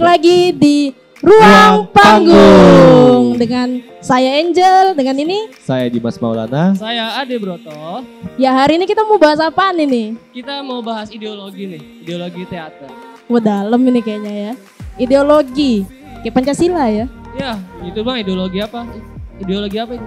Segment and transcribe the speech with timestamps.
[0.00, 0.76] balik lagi di
[1.20, 6.72] Ruang Panggung dengan saya Angel, dengan ini Saya Dimas Maulana.
[6.72, 8.00] Saya Ade Broto.
[8.40, 10.16] ya hari ini kita mau bahas apaan ini?
[10.32, 12.88] Kita mau bahas ideologi nih, ideologi teater.
[13.28, 14.52] Wah dalam ini kayaknya ya.
[14.96, 15.84] Ideologi,
[16.24, 17.04] kayak Pancasila ya.
[17.36, 18.88] Ya, itu bang ideologi apa?
[19.36, 20.06] Ideologi apa itu?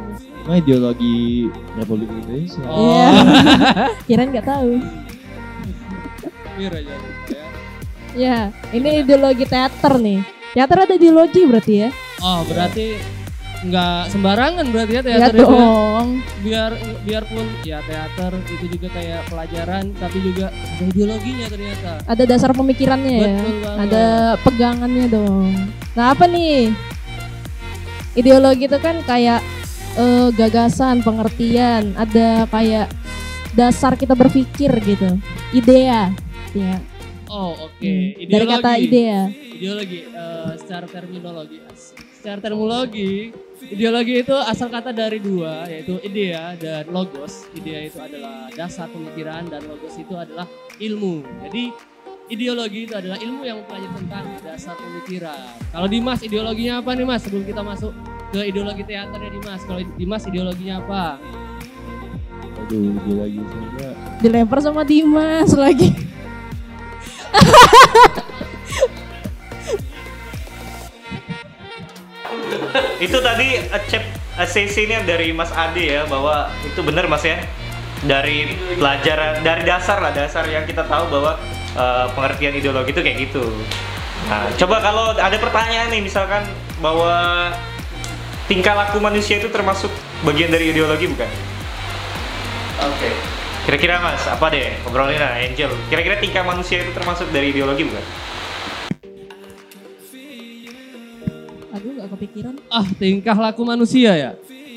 [0.50, 1.16] Nah, ideologi
[1.78, 2.66] Republik Indonesia.
[2.66, 2.82] Oh.
[2.82, 3.10] Iya.
[4.10, 4.73] Kirain nggak tahu.
[6.58, 6.98] Biar aja.
[7.30, 7.42] Ya.
[8.14, 10.22] Ya, ini ideologi teater nih.
[10.53, 11.89] Teater ada ideologi berarti ya?
[12.22, 12.94] Oh berarti
[13.64, 15.44] nggak sembarangan berarti ya Ya teater itu.
[15.50, 15.50] ya?
[15.50, 16.08] dong.
[16.44, 21.92] Biar biarpun ya teater itu juga kayak pelajaran, tapi juga ada ideologinya ternyata.
[22.05, 23.25] Ada dasar pemikirannya ya.
[23.33, 23.81] Betul banget.
[23.81, 24.05] Ada
[24.45, 25.50] pegangannya dong.
[25.98, 26.70] Nah apa nih?
[28.14, 29.42] Ideologi itu kan kayak
[29.98, 32.94] eh, gagasan, pengertian, ada kayak
[33.58, 35.17] dasar kita berpikir gitu.
[35.50, 36.14] Idea,
[36.53, 36.77] ya.
[37.34, 37.81] Oh oke.
[37.81, 39.26] Hmm, Dari kata idea.
[39.34, 41.58] Ideologi eh, secara terminologi,
[42.14, 43.34] secara terminologi,
[43.73, 47.50] ideologi itu asal kata dari dua, yaitu idea dan logos.
[47.58, 50.45] Idea itu adalah dasar pemikiran dan logos itu adalah
[50.78, 51.26] ilmu.
[51.50, 51.73] Jadi
[52.30, 55.58] ideologi itu adalah ilmu yang mempelajari tentang dasar pemikiran.
[55.73, 57.26] Kalau Dimas ideologinya apa nih Mas?
[57.26, 57.92] Sebelum kita masuk
[58.30, 59.61] ke ideologi teaternya Dimas.
[59.65, 61.05] Kalau Dimas ideologinya apa?
[62.61, 66.13] Aduh, ideologi saya Dilempar sama Dimas lagi.
[73.04, 77.38] Itu tadi cep CC-nya dari Mas Ade ya bahwa itu benar Mas ya.
[78.04, 81.39] Dari pelajaran dari dasar lah dasar yang kita tahu bahwa
[81.77, 83.45] eh, pengertian ideologi itu kayak gitu.
[84.27, 86.44] Nah, coba kalau ada pertanyaan nih misalkan
[86.80, 87.52] bahwa
[88.48, 89.92] tingkah laku manusia itu termasuk
[90.27, 91.30] bagian dari ideologi bukan?
[92.83, 93.13] Oke.
[93.64, 95.72] Kira-kira Mas, apa deh ngobrolin lah Angel.
[95.88, 98.06] Kira-kira tingkah manusia itu termasuk dari ideologi bukan?
[101.72, 102.60] Aduh gak kepikiran.
[102.68, 104.32] Ah, tingkah laku manusia ya.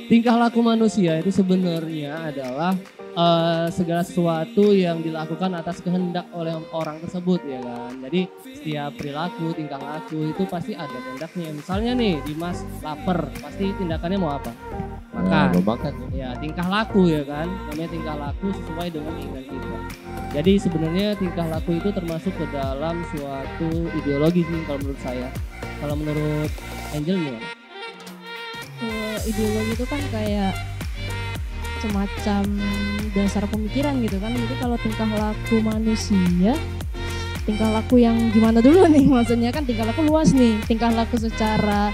[0.07, 2.79] Tingkah laku manusia itu sebenarnya adalah
[3.17, 7.93] eh, segala sesuatu yang dilakukan atas kehendak oleh orang tersebut ya kan.
[8.05, 11.49] Jadi setiap perilaku, tingkah laku itu pasti ada kehendaknya.
[11.55, 14.53] Misalnya nih, Dimas lapar, pasti tindakannya mau apa?
[15.17, 15.49] Makan.
[15.59, 16.07] mau makan ya.
[16.13, 17.49] Ya, tingkah laku ya kan.
[17.73, 19.77] Namanya tingkah laku sesuai dengan keinginan kita.
[20.37, 25.29] Jadi sebenarnya tingkah laku itu termasuk ke dalam suatu ideologi sih kalau menurut saya.
[25.81, 26.51] Kalau menurut
[26.93, 27.41] Angel gimana?
[28.85, 30.76] Eh, ideologi itu kan kayak
[31.81, 32.43] semacam
[33.13, 34.33] dasar pemikiran gitu kan.
[34.33, 36.53] Jadi kalau tingkah laku manusia,
[37.49, 39.07] tingkah laku yang gimana dulu nih?
[39.17, 40.61] Maksudnya kan tingkah laku luas nih.
[40.69, 41.91] Tingkah laku secara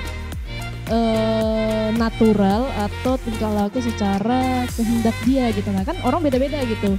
[0.91, 5.69] eh, natural atau tingkah laku secara kehendak dia gitu.
[5.71, 6.99] Nah kan orang beda-beda gitu.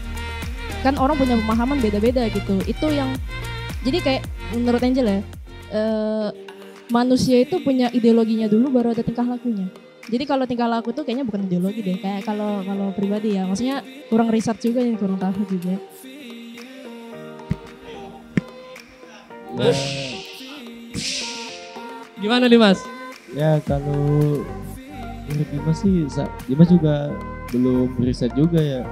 [0.82, 2.60] Kan orang punya pemahaman beda-beda gitu.
[2.64, 3.16] Itu yang
[3.84, 4.24] jadi kayak
[4.56, 5.20] menurut Angel ya.
[5.74, 6.30] eh,
[6.94, 9.66] manusia itu punya ideologinya dulu baru ada tingkah lakunya.
[10.04, 11.96] Jadi kalau tingkah laku tuh kayaknya bukan ideologi deh.
[11.96, 13.80] Kayak kalau kalau pribadi ya, maksudnya
[14.12, 15.80] kurang riset juga yang kurang tahu juga.
[19.54, 19.78] Nah,
[22.20, 22.80] gimana nih Mas?
[23.32, 24.44] Ya kalau
[25.30, 26.04] menurut Dimas sih,
[26.52, 27.16] Dimas juga
[27.56, 28.84] belum riset juga ya.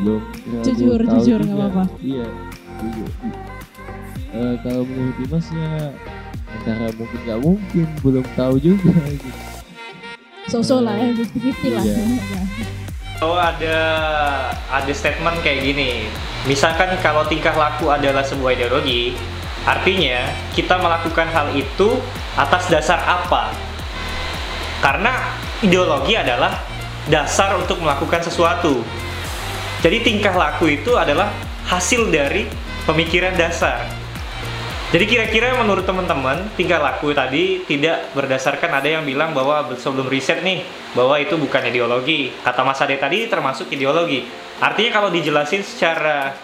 [0.00, 0.22] Belum
[0.64, 1.84] Jujur, tahu jujur, nggak apa-apa.
[2.00, 2.26] Iya,
[2.80, 3.10] jujur.
[4.30, 5.90] Eh, kalau menurut Dimas ya
[6.54, 9.49] antara mungkin nggak mungkin, belum tahu juga gitu.
[10.48, 11.84] So-so lah ya, 50-50 lah.
[11.84, 12.04] Iya.
[13.20, 13.76] Oh ada
[14.72, 16.08] ada statement kayak gini.
[16.48, 19.12] Misalkan kalau tingkah laku adalah sebuah ideologi,
[19.68, 22.00] artinya kita melakukan hal itu
[22.40, 23.52] atas dasar apa?
[24.80, 26.56] Karena ideologi adalah
[27.12, 28.80] dasar untuk melakukan sesuatu.
[29.84, 31.28] Jadi tingkah laku itu adalah
[31.68, 32.48] hasil dari
[32.88, 33.99] pemikiran dasar.
[34.90, 40.42] Jadi kira-kira menurut teman-teman tingkah laku tadi tidak berdasarkan ada yang bilang bahwa sebelum riset
[40.42, 40.66] nih
[40.98, 42.34] bahwa itu bukan ideologi.
[42.42, 44.26] Kata Mas Ade tadi termasuk ideologi.
[44.58, 46.34] Artinya kalau dijelasin secara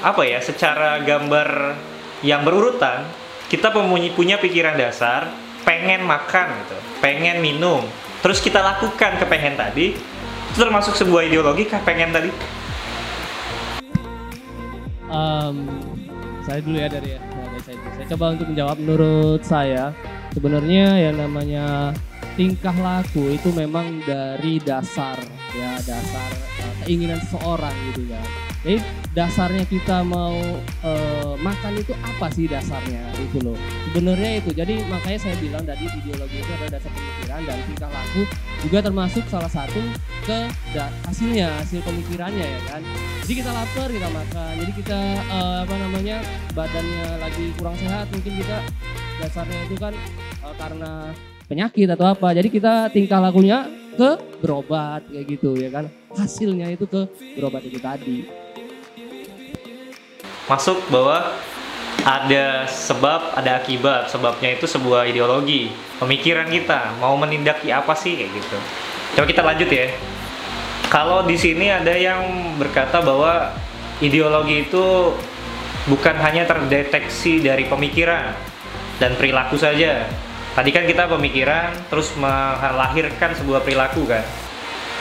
[0.00, 1.76] apa ya, secara gambar
[2.24, 3.04] yang berurutan,
[3.52, 5.28] kita mempunyai punya pikiran dasar,
[5.68, 7.84] pengen makan gitu, pengen minum,
[8.24, 9.92] terus kita lakukan kepengen tadi,
[10.48, 12.32] itu termasuk sebuah ideologi kah pengen tadi?
[15.12, 15.56] Em,
[16.48, 17.29] saya dulu ya dari ya.
[18.00, 19.92] Saya, coba untuk menjawab menurut saya
[20.32, 21.92] sebenarnya yang namanya
[22.32, 25.20] tingkah laku itu memang dari dasar
[25.52, 26.30] ya dasar
[26.64, 28.49] eh, keinginan seseorang gitu kan.
[28.60, 28.76] Jadi
[29.16, 30.36] dasarnya kita mau
[30.84, 33.56] eh, makan itu apa sih dasarnya itu loh.
[33.88, 34.50] Sebenarnya itu.
[34.52, 38.22] Jadi makanya saya bilang tadi ideologi itu adalah dasar pemikiran dan tingkah laku
[38.60, 39.80] juga termasuk salah satu
[40.28, 40.38] ke
[41.08, 42.82] hasilnya, hasil pemikirannya ya kan.
[43.24, 44.52] Jadi kita lapar kita makan.
[44.60, 46.16] Jadi kita eh, apa namanya
[46.52, 48.58] badannya lagi kurang sehat mungkin kita
[49.24, 49.96] dasarnya itu kan
[50.44, 50.92] eh, karena
[51.48, 52.36] penyakit atau apa.
[52.36, 53.66] Jadi kita tingkah lakunya
[53.96, 55.88] ke berobat kayak gitu ya kan.
[56.12, 58.39] Hasilnya itu ke berobat itu tadi.
[60.50, 61.38] Masuk bahwa
[62.02, 64.10] ada sebab, ada akibat.
[64.10, 65.70] Sebabnya itu sebuah ideologi,
[66.02, 68.58] pemikiran kita mau menindaki apa sih kayak gitu.
[69.14, 69.94] Coba kita lanjut ya.
[70.90, 72.18] Kalau di sini ada yang
[72.58, 73.54] berkata bahwa
[74.02, 75.14] ideologi itu
[75.86, 78.34] bukan hanya terdeteksi dari pemikiran
[78.98, 80.10] dan perilaku saja.
[80.50, 84.26] Tadi kan kita pemikiran terus melahirkan sebuah perilaku kan.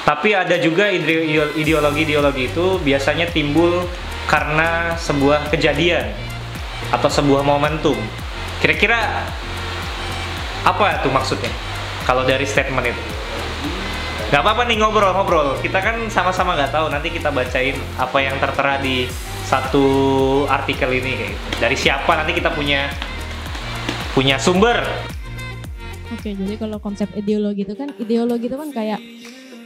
[0.05, 3.83] Tapi ada juga ide- ideologi-ideologi itu biasanya timbul
[4.29, 6.05] karena sebuah kejadian
[6.93, 7.97] atau sebuah momentum.
[8.61, 9.25] Kira-kira
[10.61, 11.49] apa tuh maksudnya?
[12.05, 13.01] Kalau dari statement itu?
[14.29, 15.57] Gak apa-apa nih ngobrol-ngobrol.
[15.65, 16.93] Kita kan sama-sama nggak tahu.
[16.93, 19.09] Nanti kita bacain apa yang tertera di
[19.49, 19.85] satu
[20.45, 21.49] artikel ini kayak gitu.
[21.57, 22.93] Dari siapa nanti kita punya
[24.13, 24.85] punya sumber.
[26.13, 29.01] Oke, jadi kalau konsep ideologi itu kan ideologi itu kan kayak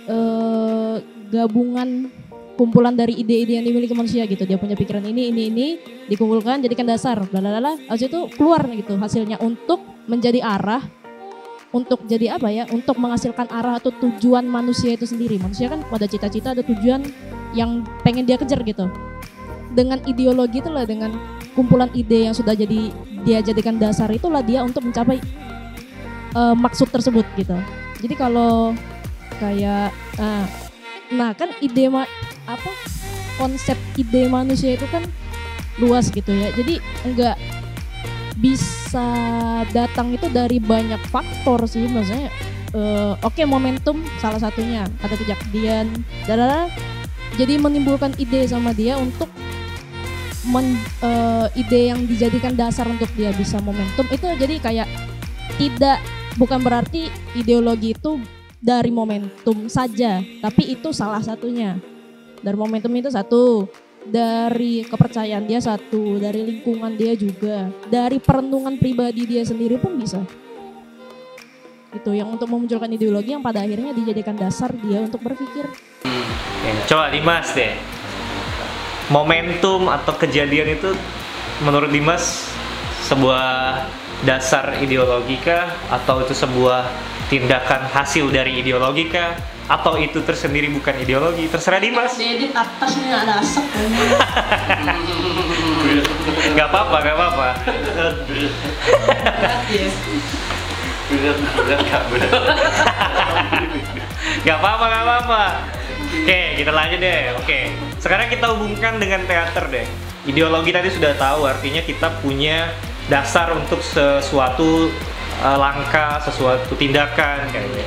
[0.07, 0.95] eh,
[1.31, 2.07] gabungan
[2.53, 4.45] kumpulan dari ide-ide yang dimiliki manusia gitu.
[4.45, 5.67] Dia punya pikiran ini, ini, ini
[6.09, 7.17] dikumpulkan jadikan dasar.
[7.33, 10.83] Lalalala, habis itu keluar gitu hasilnya untuk menjadi arah
[11.73, 12.69] untuk jadi apa ya?
[12.69, 15.41] Untuk menghasilkan arah atau tujuan manusia itu sendiri.
[15.41, 17.01] Manusia kan pada cita-cita ada tujuan
[17.57, 18.85] yang pengen dia kejar gitu.
[19.73, 21.17] Dengan ideologi itulah dengan
[21.57, 22.93] kumpulan ide yang sudah jadi
[23.25, 25.17] dia jadikan dasar itulah dia untuk mencapai
[26.37, 27.57] eh, maksud tersebut gitu.
[28.05, 28.77] Jadi kalau
[29.41, 29.89] kayak
[30.21, 30.45] nah,
[31.09, 31.89] nah kan ide
[32.45, 32.71] apa
[33.39, 35.03] konsep ide manusia itu kan
[35.81, 36.53] luas gitu ya.
[36.53, 37.37] Jadi enggak
[38.37, 39.07] bisa
[39.73, 42.29] datang itu dari banyak faktor sih maksudnya.
[42.73, 44.85] Eh, oke momentum salah satunya.
[45.01, 45.93] Ada kejadian
[46.25, 46.69] dadada,
[47.37, 49.29] jadi menimbulkan ide sama dia untuk
[50.49, 54.05] men, eh, ide yang dijadikan dasar untuk dia bisa momentum.
[54.09, 54.89] Itu jadi kayak
[55.57, 56.01] tidak
[56.37, 58.17] bukan berarti ideologi itu
[58.63, 61.77] dari momentum saja tapi itu salah satunya
[62.43, 63.71] dari momentum itu satu.
[64.03, 66.19] Dari kepercayaan dia satu.
[66.19, 67.71] Dari lingkungan dia juga.
[67.87, 70.19] Dari perenungan pribadi dia sendiri pun bisa.
[71.95, 75.71] Itu yang untuk memunculkan ideologi yang pada akhirnya dijadikan dasar dia untuk berpikir.
[76.91, 77.79] Coba Dimas deh.
[79.07, 80.91] Momentum atau kejadian itu
[81.63, 82.51] menurut Dimas
[83.07, 83.87] sebuah
[84.27, 85.71] dasar ideologi kah?
[85.87, 86.91] Atau itu sebuah
[87.31, 91.47] tindakan hasil dari ideologi kah atau itu tersendiri bukan ideologi?
[91.47, 92.17] Terserah Dimas.
[92.19, 93.63] Diedit atasnya ada asap.
[96.53, 97.49] Nggak apa-apa nggak apa-apa.
[104.43, 105.43] Nggak apa-apa nggak apa-apa.
[106.23, 107.21] Oke kita lanjut deh.
[107.39, 107.71] Oke.
[107.99, 109.87] Sekarang kita hubungkan dengan teater deh.
[110.27, 112.71] Ideologi tadi sudah tahu artinya kita punya
[113.11, 114.87] dasar untuk sesuatu
[115.43, 117.83] eh, langkah sesuatu tindakan kayak gitu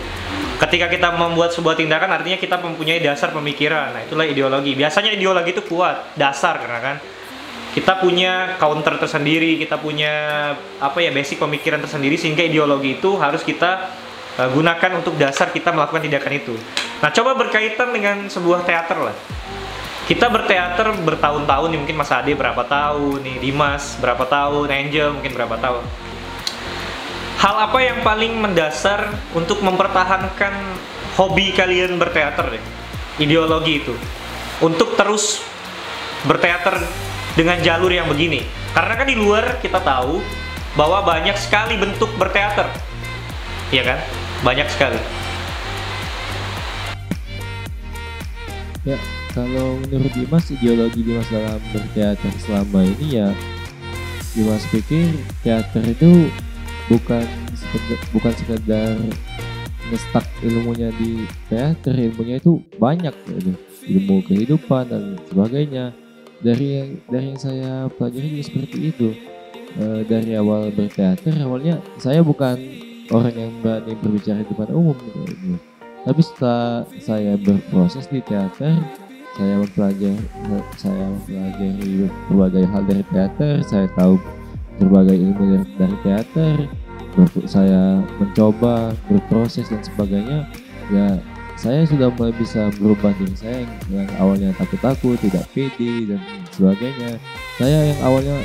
[0.57, 5.53] ketika kita membuat sebuah tindakan artinya kita mempunyai dasar pemikiran nah itulah ideologi biasanya ideologi
[5.53, 6.97] itu kuat dasar karena kan
[7.77, 10.13] kita punya counter tersendiri, kita punya
[10.81, 13.93] apa ya basic pemikiran tersendiri sehingga ideologi itu harus kita
[14.41, 16.57] uh, gunakan untuk dasar kita melakukan tindakan itu.
[17.05, 19.17] Nah, coba berkaitan dengan sebuah teater lah.
[20.09, 25.37] Kita berteater bertahun-tahun nih mungkin Mas Ade berapa tahun nih, Dimas berapa tahun, Angel mungkin
[25.37, 26.06] berapa tahun.
[27.37, 30.57] Hal apa yang paling mendasar untuk mempertahankan
[31.21, 32.65] hobi kalian berteater deh?
[33.21, 33.93] Ideologi itu.
[34.65, 35.45] Untuk terus
[36.25, 36.81] berteater
[37.37, 38.41] dengan jalur yang begini.
[38.73, 40.25] Karena kan di luar kita tahu
[40.81, 42.73] bahwa banyak sekali bentuk berteater.
[43.69, 43.99] Iya kan?
[44.41, 45.01] Banyak sekali.
[48.89, 48.97] Ya,
[49.37, 53.29] kalau menurut Dimas ideologi Dimas dalam berteater selama ini ya
[54.33, 56.33] Dimas pikir teater itu
[56.87, 57.25] bukan
[57.55, 58.95] sekedar, bukan sekedar
[59.87, 63.53] ngestak ilmunya di teater, ilmunya itu banyak gitu.
[63.87, 65.95] Ilmu kehidupan dan sebagainya.
[66.37, 69.09] Dari yang dari yang saya pelajari juga seperti itu.
[69.77, 72.57] Eh, dari awal berteater awalnya saya bukan
[73.13, 75.61] orang yang berani berbicara di depan umum gitu.
[76.07, 78.73] Tapi setelah saya berproses di teater,
[79.37, 80.17] saya mempelajari
[80.81, 84.17] saya mempelajari berbagai hal dari teater, saya tahu
[84.79, 86.57] berbagai ilmu dari, teater,
[87.49, 90.45] saya mencoba berproses dan sebagainya.
[90.93, 91.19] Ya,
[91.57, 96.21] saya sudah mulai bisa merubah diri saya yang, awalnya takut-takut, tidak pede dan
[96.53, 97.17] sebagainya.
[97.57, 98.37] Saya yang awalnya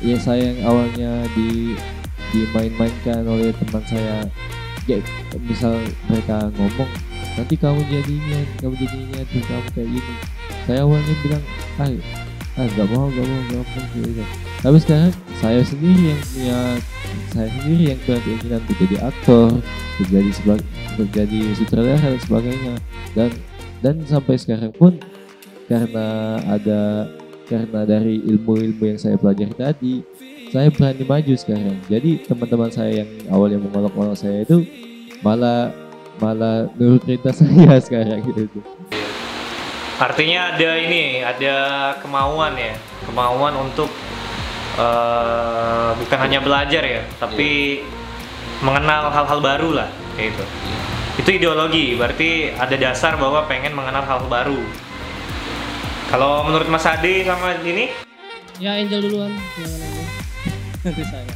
[0.00, 1.76] ya saya yang awalnya di
[2.30, 4.24] dimain-mainkan oleh teman saya
[4.86, 4.98] ya,
[5.44, 5.76] misal
[6.08, 6.90] mereka ngomong
[7.36, 10.14] nanti kamu jadi ini kamu jadi ini nanti kamu kayak gini
[10.66, 11.44] saya awalnya bilang
[11.78, 11.90] ah
[12.58, 14.24] ah gak mau gak mau gak mau gitu.
[14.60, 16.58] Tapi sekarang saya sendiri yang punya
[17.30, 19.48] saya sendiri yang punya keinginan untuk jadi aktor
[20.02, 20.66] menjadi sebagai
[20.98, 22.74] menjadi sutradara dan sebagainya.
[23.14, 23.30] Dan
[23.80, 24.92] dan sampai sekarang pun
[25.70, 27.06] karena ada
[27.46, 29.94] karena dari ilmu-ilmu yang saya pelajari tadi
[30.50, 31.78] saya berani maju sekarang.
[31.86, 34.66] Jadi teman-teman saya yang awalnya mengolok-olok saya itu
[35.22, 35.70] malah
[36.18, 38.60] malah nurut perintah saya sekarang gitu
[40.00, 41.56] Artinya ada ini, ada
[42.00, 42.72] kemauan ya,
[43.04, 43.92] kemauan untuk
[44.80, 47.84] eh, bukan hanya belajar ya, tapi
[48.64, 50.44] mengenal hal-hal baru lah, kayak itu.
[51.20, 54.64] Itu ideologi, berarti ada dasar bahwa pengen mengenal hal baru.
[56.08, 57.92] Kalau menurut Mas Ade sama ini,
[58.60, 59.32] Ya Angel duluan.
[60.84, 61.28] Nanti saya.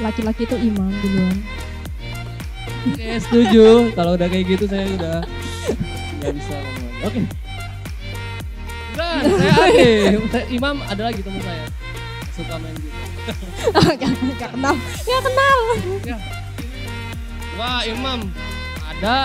[0.00, 1.36] Laki-laki itu imam duluan.
[2.84, 3.92] Oke setuju.
[3.96, 5.24] Kalau udah kayak gitu saya udah
[6.20, 6.92] nggak bisa ngomong.
[7.08, 7.43] Oke.
[8.94, 9.92] Bukan, saya Ade.
[10.30, 11.66] Saya- Imam ada lagi teman saya.
[12.30, 12.98] Suka main gitu.
[13.74, 13.94] Gak,
[14.38, 15.58] gak kenal, gak kenal.
[16.02, 16.18] Ya.
[17.54, 18.20] Wah Imam
[18.78, 19.18] ada.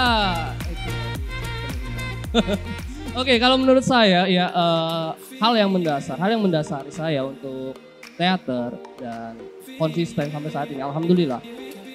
[3.13, 7.73] Oke kalau menurut saya ya eh, hal yang mendasar, hal yang mendasari saya untuk
[8.13, 9.33] teater dan
[9.77, 11.41] konsisten sampai saat ini, alhamdulillah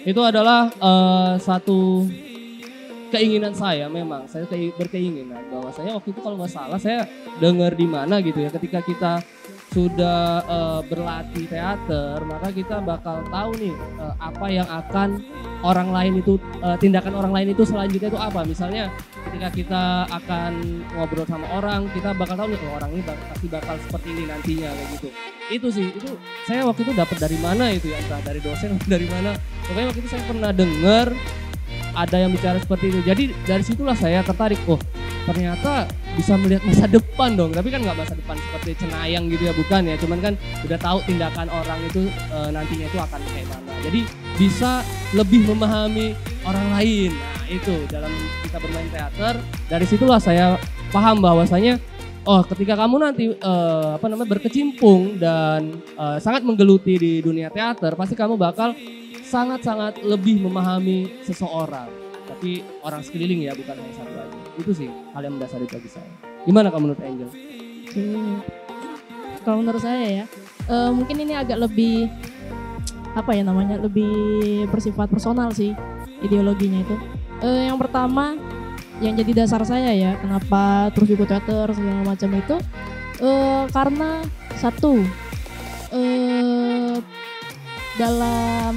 [0.02, 2.06] itu adalah eh, satu
[3.14, 7.06] keinginan saya memang saya kei- berkeinginan bahwa saya waktu itu kalau nggak salah saya
[7.38, 9.12] dengar di mana gitu ya ketika kita
[9.70, 15.18] sudah eh, berlatih teater maka kita bakal tahu nih eh, apa yang akan
[15.62, 18.44] orang lain itu eh, tindakan orang lain itu selanjutnya itu apa.
[18.44, 18.92] Misalnya
[19.26, 20.52] ketika kita akan
[20.92, 24.22] ngobrol sama orang kita bakal tahu nih kalau orang ini bak- pasti bakal seperti ini
[24.28, 25.08] nantinya kayak gitu.
[25.50, 26.08] Itu sih itu
[26.44, 29.34] saya waktu itu dapat dari mana itu ya entah dari dosen dari mana.
[29.64, 31.06] Pokoknya waktu itu saya pernah dengar
[31.94, 33.00] ada yang bicara seperti itu.
[33.06, 34.78] Jadi dari situlah saya tertarik oh
[35.24, 37.50] ternyata bisa melihat masa depan dong.
[37.54, 39.96] Tapi kan nggak masa depan seperti cenayang gitu ya bukan ya.
[39.96, 40.34] Cuman kan
[40.66, 43.72] udah tahu tindakan orang itu eh, nantinya itu akan kayak mana.
[43.86, 44.00] Jadi
[44.36, 44.82] bisa
[45.14, 46.12] lebih memahami
[46.44, 47.10] orang lain.
[47.14, 48.12] Nah itu dalam
[48.44, 49.34] kita bermain teater.
[49.70, 50.58] Dari situlah saya
[50.92, 51.80] paham bahwasanya
[52.24, 57.94] oh ketika kamu nanti eh, apa namanya berkecimpung dan eh, sangat menggeluti di dunia teater
[57.94, 58.72] pasti kamu bakal
[59.24, 61.88] sangat-sangat lebih memahami seseorang
[62.24, 66.12] tapi orang sekeliling ya bukan hanya satu aja itu sih hal yang mendasari bagi saya
[66.44, 67.28] gimana kamu menurut Angel?
[67.94, 68.04] Oke.
[69.44, 70.24] Kalau menurut saya ya,
[70.68, 72.08] eh, mungkin ini agak lebih
[73.14, 75.76] apa ya namanya, lebih bersifat personal sih
[76.24, 76.96] ideologinya itu.
[77.44, 78.34] Eh, yang pertama,
[78.98, 82.56] yang jadi dasar saya ya, kenapa terus ikut teater segala macam itu,
[83.20, 84.24] eh, karena
[84.56, 85.04] satu,
[85.92, 86.96] eh,
[87.94, 88.74] dalam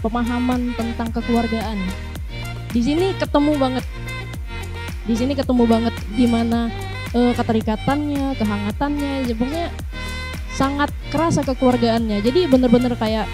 [0.00, 1.78] pemahaman tentang kekeluargaan.
[2.72, 3.84] Di sini ketemu banget.
[5.08, 6.68] Di sini ketemu banget gimana
[7.16, 9.68] eh, keterikatannya, kehangatannya, ya pokoknya
[10.52, 12.20] sangat kerasa kekeluargaannya.
[12.20, 13.24] Jadi bener-bener kayak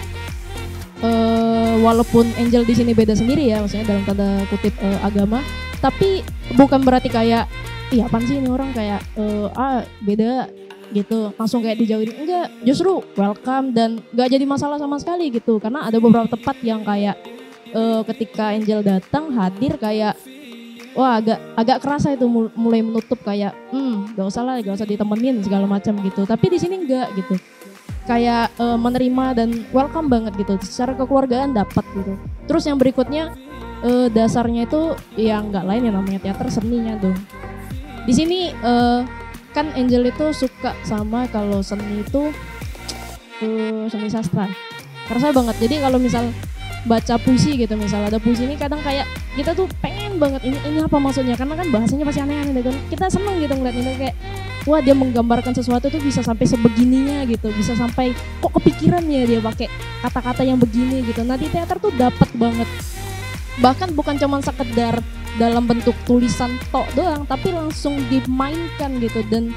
[1.03, 5.43] eh, walaupun Angel di sini beda sendiri ya, maksudnya dalam tanda kutip eh, agama,
[5.83, 6.23] tapi
[6.55, 7.51] bukan berarti kayak
[7.91, 10.47] iya apaan sih ini orang kayak eh, ah beda
[10.91, 11.31] gitu.
[11.37, 15.57] Langsung kayak dijauhin enggak justru welcome dan nggak jadi masalah sama sekali gitu.
[15.57, 17.15] Karena ada beberapa tempat yang kayak
[17.73, 20.19] eh, ketika Angel datang hadir kayak
[20.95, 24.87] wah agak agak kerasa itu mul- mulai menutup kayak hmm gak usah lah gak usah
[24.87, 26.23] ditemenin segala macam gitu.
[26.27, 27.35] Tapi di sini enggak gitu.
[28.05, 30.55] Kayak eh, menerima dan welcome banget gitu.
[30.61, 32.13] Secara kekeluargaan dapat gitu.
[32.45, 33.33] Terus yang berikutnya
[33.83, 37.17] eh, dasarnya itu yang nggak lain yang namanya teater seninya dong
[38.05, 38.99] di sini eh,
[39.55, 42.35] kan Angel itu suka sama kalau seni itu
[43.39, 44.51] eh, seni sastra.
[45.07, 45.55] Kerasa banget.
[45.63, 46.27] Jadi kalau misal
[46.85, 50.83] baca puisi gitu misal ada puisi ini kadang kayak kita tuh pengen banget ini ini
[50.83, 51.39] apa maksudnya?
[51.39, 52.75] Karena kan bahasanya pasti aneh-aneh deh kan.
[52.91, 54.15] Kita seneng gitu ngeliat ini kayak
[54.67, 57.47] wah dia menggambarkan sesuatu tuh bisa sampai sebegininya gitu.
[57.55, 58.11] Bisa sampai
[58.43, 59.71] kok kepikiran ya dia pakai
[60.03, 61.23] kata-kata yang begini gitu.
[61.23, 62.67] Nah di teater tuh dapat banget.
[63.63, 64.99] Bahkan bukan cuma sekedar
[65.35, 69.21] dalam bentuk tulisan tok doang tapi langsung dimainkan gitu.
[69.27, 69.51] Dan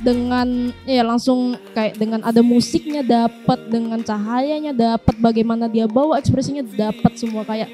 [0.00, 6.64] dengan ya langsung kayak dengan ada musiknya dapat dengan cahayanya dapat bagaimana dia bawa ekspresinya
[6.64, 7.44] dapat semua.
[7.44, 7.68] Kayak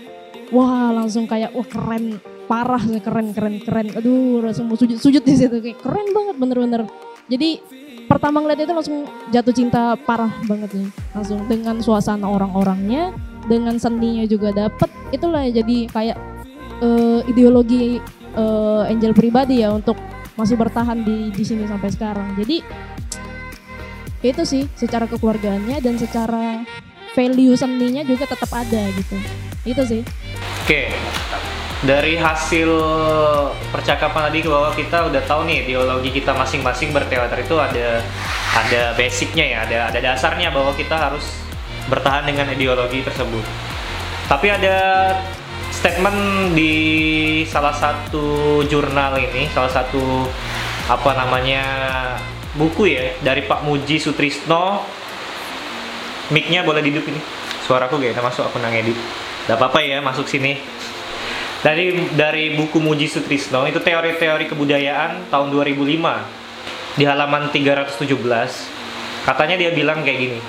[0.50, 2.18] wah langsung kayak wah keren.
[2.46, 3.90] Parah sih keren keren keren.
[3.98, 5.58] Aduh langsung mau sujud sujud di situ.
[5.58, 6.82] Kayak keren banget bener-bener.
[7.26, 7.58] Jadi
[8.06, 8.98] pertama ngeliat itu langsung
[9.34, 13.10] jatuh cinta parah banget nih langsung dengan suasana orang-orangnya
[13.50, 16.18] dengan seninya juga dapat itulah jadi kayak
[16.82, 18.00] eh, ideologi
[18.36, 19.96] eh, Angel pribadi ya untuk
[20.36, 22.36] masih bertahan di di sini sampai sekarang.
[22.36, 22.60] Jadi
[24.24, 26.64] itu sih secara kekeluargaannya dan secara
[27.16, 29.16] value seninya juga tetap ada gitu.
[29.64, 30.02] Itu sih.
[30.66, 30.92] Oke,
[31.86, 32.68] dari hasil
[33.72, 38.02] percakapan tadi bahwa kita udah tahu nih ideologi kita masing-masing berteater itu ada
[38.56, 41.24] ada basicnya ya, ada ada dasarnya bahwa kita harus
[41.86, 43.44] bertahan dengan ideologi tersebut.
[44.26, 44.76] Tapi ada
[45.76, 46.72] statement di
[47.44, 50.24] salah satu jurnal ini, salah satu
[50.88, 51.62] apa namanya
[52.56, 54.80] buku ya dari Pak Muji Sutrisno.
[56.32, 57.20] Mic-nya boleh ini.
[57.68, 58.96] Suaraku gak masuk aku nang edit.
[59.46, 60.58] Gak apa-apa ya masuk sini.
[61.60, 65.86] Dari dari buku Muji Sutrisno itu teori-teori kebudayaan tahun 2005
[66.96, 68.08] di halaman 317
[69.28, 70.40] katanya dia bilang kayak gini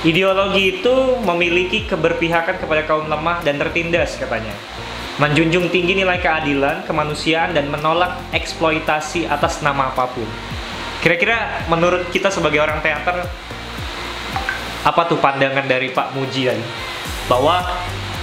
[0.00, 4.56] Ideologi itu memiliki keberpihakan kepada kaum lemah dan tertindas katanya.
[5.20, 10.24] Menjunjung tinggi nilai keadilan, kemanusiaan dan menolak eksploitasi atas nama apa pun.
[11.04, 13.28] Kira-kira menurut kita sebagai orang teater
[14.80, 16.64] apa tuh pandangan dari Pak Muji tadi?
[17.28, 17.60] Bahwa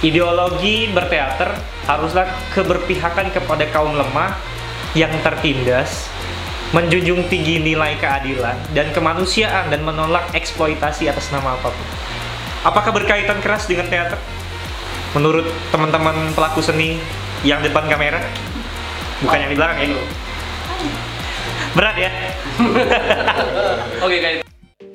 [0.02, 1.54] ideologi berteater
[1.86, 2.26] haruslah
[2.58, 4.34] keberpihakan kepada kaum lemah
[4.98, 6.10] yang tertindas
[6.68, 11.86] menjunjung tinggi nilai keadilan dan kemanusiaan dan menolak eksploitasi atas nama apa pun.
[12.68, 14.20] Apakah berkaitan keras dengan teater?
[15.16, 17.00] Menurut teman-teman pelaku seni
[17.40, 18.20] yang depan kamera?
[19.24, 19.88] Bukan yang di belakang ya?
[21.72, 22.10] Berat ya?
[24.04, 24.40] Oke guys.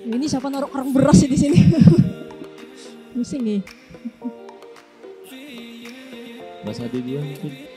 [0.03, 1.57] Ini siapa naruh orang beras sih di sini?
[3.17, 3.59] Pusing nih.
[6.63, 7.72] Mas Adi dia mungkin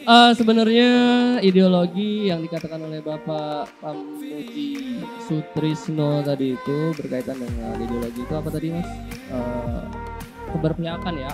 [0.00, 0.90] Eh, sebenarnya
[1.44, 8.72] ideologi yang dikatakan oleh Bapak Pamuji Sutrisno tadi itu berkaitan dengan ideologi itu apa tadi
[8.72, 8.88] Mas?
[9.28, 9.82] Eh,
[10.56, 11.30] keberpihakan ya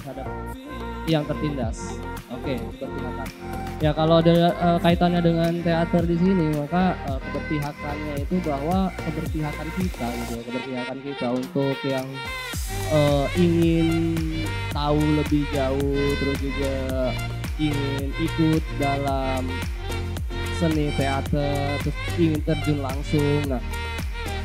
[0.00, 0.26] terhadap
[1.04, 2.00] yang tertindas.
[2.32, 3.28] Oke, keberpihakan.
[3.84, 9.68] Ya kalau ada eh, kaitannya dengan teater di sini maka eh, keberpihakannya itu bahwa keberpihakan
[9.76, 12.08] kita gitu ya, keberpihakan kita untuk yang
[12.88, 13.88] eh, ingin
[14.72, 16.74] tahu lebih jauh terus juga
[17.60, 19.44] ingin ikut dalam
[20.56, 23.44] seni teater terus ingin terjun langsung.
[23.48, 23.60] Nah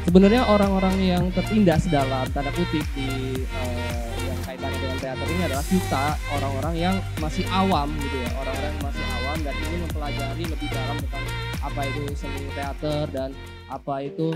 [0.05, 5.65] sebenarnya orang-orang yang tertindas dalam tanda kutip di eh, yang kaitannya dengan teater ini adalah
[5.65, 6.05] kita
[6.37, 10.97] orang-orang yang masih awam gitu ya orang-orang yang masih awam dan ingin mempelajari lebih dalam
[11.01, 11.25] tentang
[11.65, 13.29] apa itu seni teater dan
[13.65, 14.27] apa itu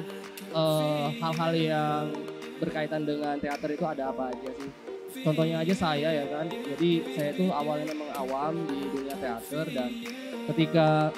[0.58, 2.04] eh, hal-hal yang
[2.58, 4.89] berkaitan dengan teater itu ada apa aja sih
[5.26, 6.46] contohnya aja saya ya kan.
[6.50, 9.90] Jadi saya tuh awalnya memang awam di dunia teater dan
[10.54, 11.14] ketika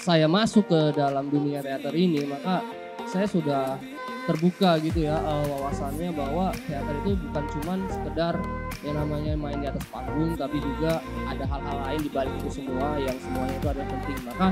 [0.00, 2.60] saya masuk ke dalam dunia teater ini maka
[3.08, 3.80] saya sudah
[4.24, 8.34] terbuka gitu ya eh, wawasannya bahwa teater itu bukan cuman sekedar
[8.84, 13.00] yang namanya main di atas panggung tapi juga ada hal-hal lain di balik itu semua
[13.00, 14.18] yang semuanya itu adalah penting.
[14.28, 14.48] Maka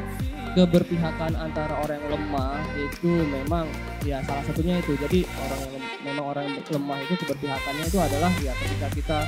[0.52, 3.64] keberpihakan antara orang yang lemah itu memang
[4.04, 4.96] ya salah satunya itu.
[4.96, 9.18] Jadi orang yang memang orang yang lemah itu keberpihakannya itu adalah ya ketika kita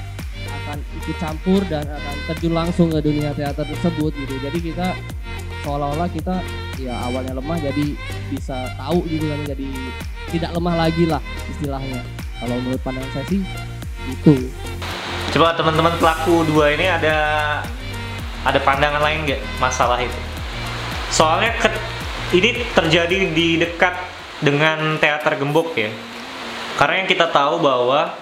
[0.44, 4.35] akan ikut campur dan akan terjun langsung ke dunia teater tersebut gitu.
[4.40, 4.96] Jadi kita
[5.64, 6.44] seolah-olah kita
[6.76, 7.96] ya awalnya lemah jadi
[8.28, 9.68] bisa tahu gitu kan jadi
[10.34, 11.22] tidak lemah lagi lah
[11.54, 12.02] istilahnya
[12.42, 13.40] kalau menurut pandangan saya sih
[14.10, 14.50] itu
[15.34, 17.18] Coba teman-teman pelaku dua ini ada
[18.46, 20.14] ada pandangan lain nggak masalah itu?
[21.10, 21.82] Soalnya ke-
[22.38, 23.98] ini terjadi di dekat
[24.38, 25.90] dengan teater gembok ya.
[26.78, 28.14] Karena yang kita tahu bahwa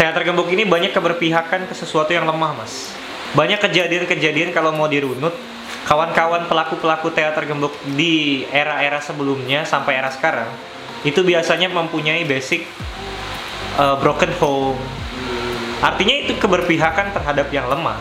[0.00, 2.96] teater gembok ini banyak keberpihakan ke sesuatu yang lemah, Mas.
[3.36, 5.36] Banyak kejadian-kejadian kalau mau dirunut,
[5.84, 10.48] kawan-kawan pelaku-pelaku teater gembok di era-era sebelumnya sampai era sekarang
[11.06, 12.66] itu biasanya mempunyai basic
[13.78, 14.74] uh, broken home.
[15.78, 18.00] Artinya itu keberpihakan terhadap yang lemah.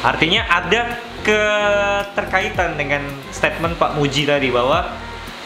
[0.00, 4.88] Artinya ada keterkaitan dengan statement Pak Muji tadi bahwa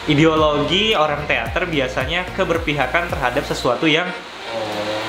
[0.07, 4.07] ideologi orang teater biasanya keberpihakan terhadap sesuatu yang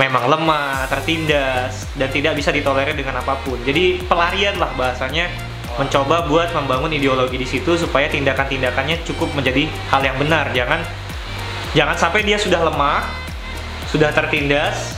[0.01, 3.61] memang lemah, tertindas dan tidak bisa ditolerir dengan apa pun.
[3.62, 5.31] Jadi pelarian lah bahasanya
[5.75, 10.51] mencoba buat membangun ideologi di situ supaya tindakan-tindakannya cukup menjadi hal yang benar.
[10.55, 10.83] Jangan
[11.75, 13.05] jangan sampai dia sudah lemah,
[13.91, 14.97] sudah tertindas,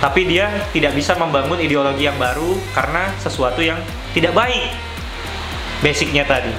[0.00, 3.80] tapi dia tidak bisa membangun ideologi yang baru karena sesuatu yang
[4.16, 4.72] tidak baik
[5.84, 6.52] basicnya tadi.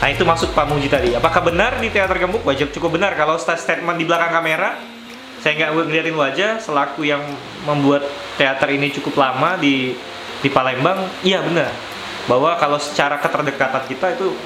[0.00, 1.12] Nah itu maksud Pak Muji tadi.
[1.12, 2.40] Apakah benar di teater gembuk?
[2.46, 4.80] Wajib cukup benar kalau sta- statement di belakang kamera
[5.40, 7.24] saya nggak ngeliatin wajah selaku yang
[7.64, 8.04] membuat
[8.36, 9.96] teater ini cukup lama di
[10.40, 11.04] di Palembang.
[11.24, 11.72] Iya benar
[12.28, 14.36] bahwa kalau secara keterdekatan kita itu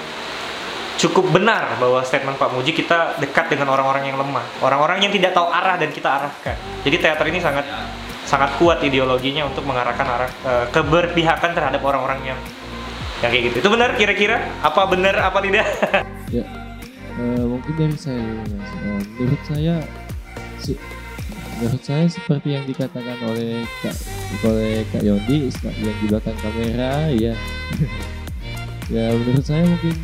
[0.98, 5.34] cukup benar bahwa statement Pak Muji kita dekat dengan orang-orang yang lemah, orang-orang yang tidak
[5.34, 6.56] tahu arah dan kita arahkan.
[6.86, 7.66] Jadi teater ini sangat
[8.24, 12.38] sangat kuat ideologinya untuk mengarahkan arah eh, keberpihakan terhadap orang-orang yang
[13.22, 13.56] yang kayak gitu.
[13.64, 14.40] Itu benar kira-kira?
[14.62, 15.66] Apa benar apa tidak?
[16.36, 16.44] ya
[17.20, 18.22] eh, mungkin dari saya.
[18.22, 19.76] Eh, menurut saya
[21.60, 23.96] menurut saya seperti yang dikatakan oleh Kak
[24.42, 27.34] oleh Kak Yondi yang di belakang kamera ya
[28.94, 29.94] ya menurut saya mungkin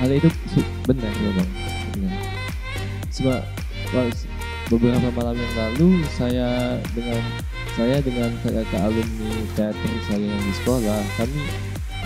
[0.00, 0.28] hal itu
[0.88, 1.48] benar memang
[1.94, 2.14] benar.
[3.14, 3.40] Sebab
[4.72, 7.22] beberapa malam yang lalu saya dengan
[7.74, 11.40] saya dengan kakak alumni teater saya yang di sekolah kami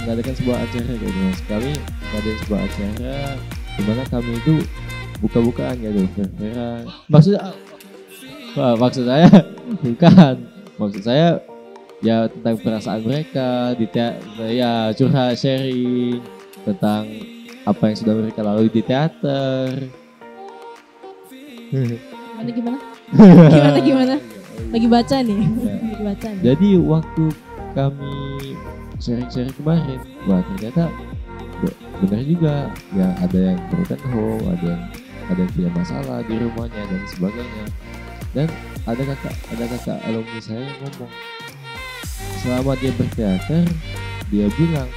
[0.05, 1.41] mengadakan sebuah acara gitu mas.
[1.49, 3.17] Kami mengadakan sebuah acara
[3.79, 4.55] di mana kami itu
[5.19, 7.55] buka-bukaan gitu fair-fairan maksudnya
[8.59, 9.29] Wah, maksud saya
[9.87, 10.35] bukan.
[10.79, 11.39] Maksud saya
[12.03, 13.87] ya tentang perasaan mereka di
[14.55, 16.23] ya curhat sharing
[16.63, 17.07] tentang
[17.69, 19.93] apa yang sudah mereka lalui di teater
[21.69, 22.79] Gimana gimana?
[23.53, 24.15] Gimana gimana?
[24.73, 25.37] Lagi baca nih.
[25.37, 25.75] Ya.
[25.85, 26.43] Lagi baca nih.
[26.45, 27.25] Jadi waktu
[27.77, 28.15] kami
[28.97, 30.89] sharing-sharing kemarin, wah ternyata
[31.61, 32.55] be- benar juga.
[32.97, 34.83] Ya ada yang broken home, ada yang
[35.29, 37.65] ada yang punya masalah di rumahnya dan sebagainya.
[38.33, 38.49] Dan
[38.89, 41.13] ada kakak ada kakak alumni saya yang ngomong
[42.39, 43.65] selama dia berteater
[44.31, 44.89] dia bilang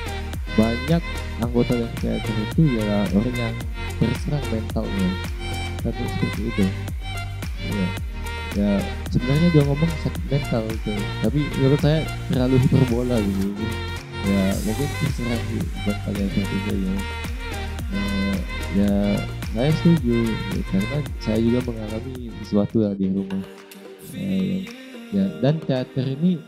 [0.60, 1.04] banyak
[1.40, 3.56] anggota dari teater itu ya orang yang
[4.00, 5.10] terserang mentalnya.
[5.82, 6.66] Kata seperti itu.
[7.72, 7.88] Ya
[8.52, 8.72] ya
[9.08, 10.92] sebenarnya dia ngomong sakit mental gitu
[11.24, 13.48] tapi menurut saya terlalu hiperbola gitu.
[14.28, 15.44] Ya mungkin terserang
[15.88, 16.96] mentalnya seperti itu ya.
[17.92, 18.38] Eh,
[18.76, 18.94] ya
[19.52, 20.18] saya setuju.
[20.28, 23.44] Ya, karena saya juga mengalami sesuatu yang di rumah.
[24.12, 24.68] Eh,
[25.16, 26.40] ya dan teater ini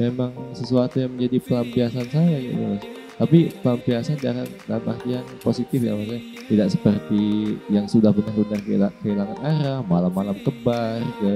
[0.00, 5.92] memang sesuatu yang menjadi pelampiasan saya gitu mas tapi pelampiasan dalam dalam artian positif ya
[5.92, 6.22] maksudnya.
[6.48, 7.22] Tidak seperti
[7.68, 11.32] yang sudah benar-benar kehilang- kehilangan arah malam-malam kebar ke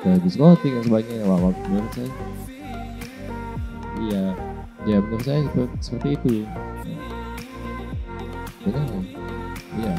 [0.00, 1.24] ke diskotik dan sebagainya.
[1.26, 2.10] Wah wah, menurut saya
[4.00, 4.24] iya.
[4.88, 6.34] Ya menurut saya seperti, seperti itu.
[8.64, 9.04] Benar nggak?
[9.82, 9.94] iya.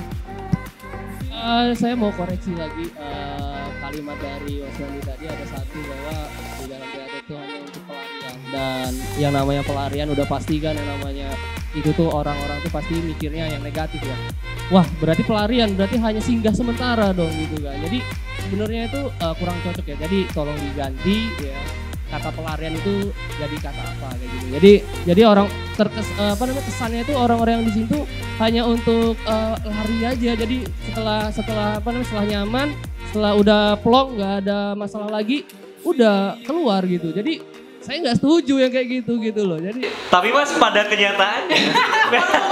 [1.41, 6.17] Eh, saya mau koreksi lagi eh, kalimat dari Oswandi tadi ada satu bahwa
[6.61, 7.50] di dalam teater itu hanya
[8.51, 11.31] dan yang namanya pelarian udah pasti kan yang namanya
[11.71, 14.17] itu tuh orang-orang tuh pasti mikirnya yang negatif ya.
[14.71, 17.79] Wah berarti pelarian berarti hanya singgah sementara dong gitu kan.
[17.87, 18.03] Jadi
[18.43, 19.95] sebenarnya itu eh, kurang cocok ya.
[20.03, 21.59] Jadi tolong diganti ya
[22.11, 23.07] kata pelarian itu
[23.39, 24.45] jadi kata apa kayak gitu.
[24.59, 24.73] Jadi
[25.07, 25.47] jadi orang
[25.79, 27.99] terkes eh, apa namanya kesannya itu orang-orang yang di sini
[28.43, 30.31] hanya untuk eh, lari aja.
[30.35, 30.57] Jadi
[30.91, 32.67] setelah setelah apa namanya setelah nyaman,
[33.07, 35.47] setelah udah plong nggak ada masalah lagi,
[35.87, 37.15] udah keluar gitu.
[37.15, 37.50] Jadi
[37.81, 39.57] saya nggak setuju yang kayak gitu gitu loh.
[39.57, 41.61] Jadi Tapi mas pada kenyataannya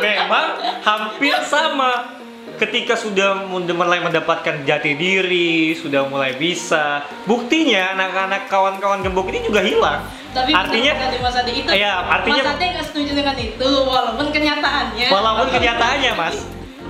[0.00, 0.46] memang
[0.82, 2.16] hampir sama.
[2.56, 9.60] Ketika sudah mulai mendapatkan jati diri, sudah mulai bisa, buktinya anak-anak kawan-kawan gembok ini juga
[9.60, 10.00] hilang.
[10.32, 11.68] Tapi Artinya- bukan berarti Mas Ade itu.
[11.68, 15.06] Iya, artinya- Mas Ade nggak setuju dengan itu, walaupun kenyataannya.
[15.12, 16.36] Walaupun kenyataannya mas,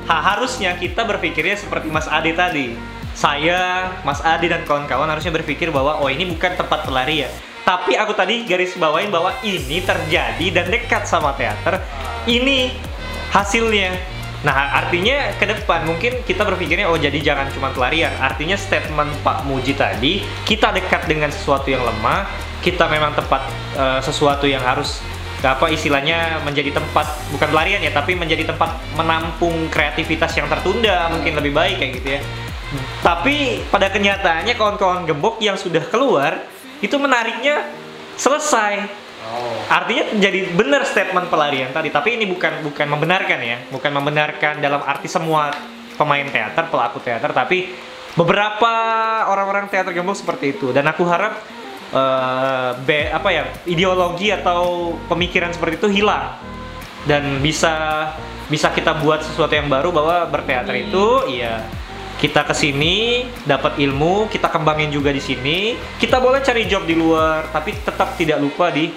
[0.07, 2.79] ha- harusnya kita berpikirnya seperti Mas Ade tadi.
[3.11, 7.33] Saya, Mas Ade dan kawan-kawan harusnya berpikir bahwa oh ini bukan tempat pelarian.
[7.66, 11.83] Tapi aku tadi garis bawain bahwa ini terjadi dan dekat sama teater.
[12.22, 12.70] Ini
[13.35, 13.90] hasilnya.
[14.46, 18.14] Nah artinya ke depan mungkin kita berpikirnya oh jadi jangan cuma pelarian.
[18.22, 22.31] Artinya statement Pak Muji tadi kita dekat dengan sesuatu yang lemah.
[22.62, 23.42] Kita memang tempat
[23.74, 25.02] eh, sesuatu yang harus
[25.42, 31.38] apa istilahnya menjadi tempat bukan pelarian ya tapi menjadi tempat menampung kreativitas yang tertunda mungkin
[31.38, 32.20] lebih baik kayak gitu ya
[33.05, 36.40] tapi pada kenyataannya kawan-kawan gembok yang sudah keluar
[36.81, 37.69] itu menariknya
[38.17, 39.05] selesai.
[39.67, 41.91] Artinya jadi benar statement pelarian tadi.
[41.91, 43.59] Tapi ini bukan bukan membenarkan ya.
[43.69, 45.51] Bukan membenarkan dalam arti semua
[45.99, 47.35] pemain teater pelaku teater.
[47.35, 47.75] Tapi
[48.15, 48.73] beberapa
[49.27, 50.71] orang-orang teater gembok seperti itu.
[50.71, 51.43] Dan aku harap
[51.91, 56.39] eh, be- apa ya ideologi atau pemikiran seperti itu hilang.
[57.07, 58.15] Dan bisa
[58.47, 61.67] bisa kita buat sesuatu yang baru bahwa berteater itu iya
[62.16, 65.76] kita ke sini dapat ilmu kita kembangin juga di sini.
[66.00, 68.88] Kita boleh cari job di luar tapi tetap tidak lupa di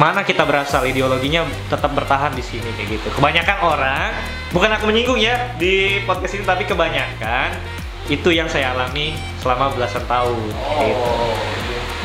[0.00, 0.88] mana kita berasal.
[0.88, 3.08] Ideologinya tetap bertahan di sini kayak gitu.
[3.12, 4.08] Kebanyakan orang
[4.56, 7.60] bukan aku menyinggung ya di podcast ini tapi kebanyakan
[8.08, 10.40] itu yang saya alami selama belasan tahun
[10.80, 11.12] gitu.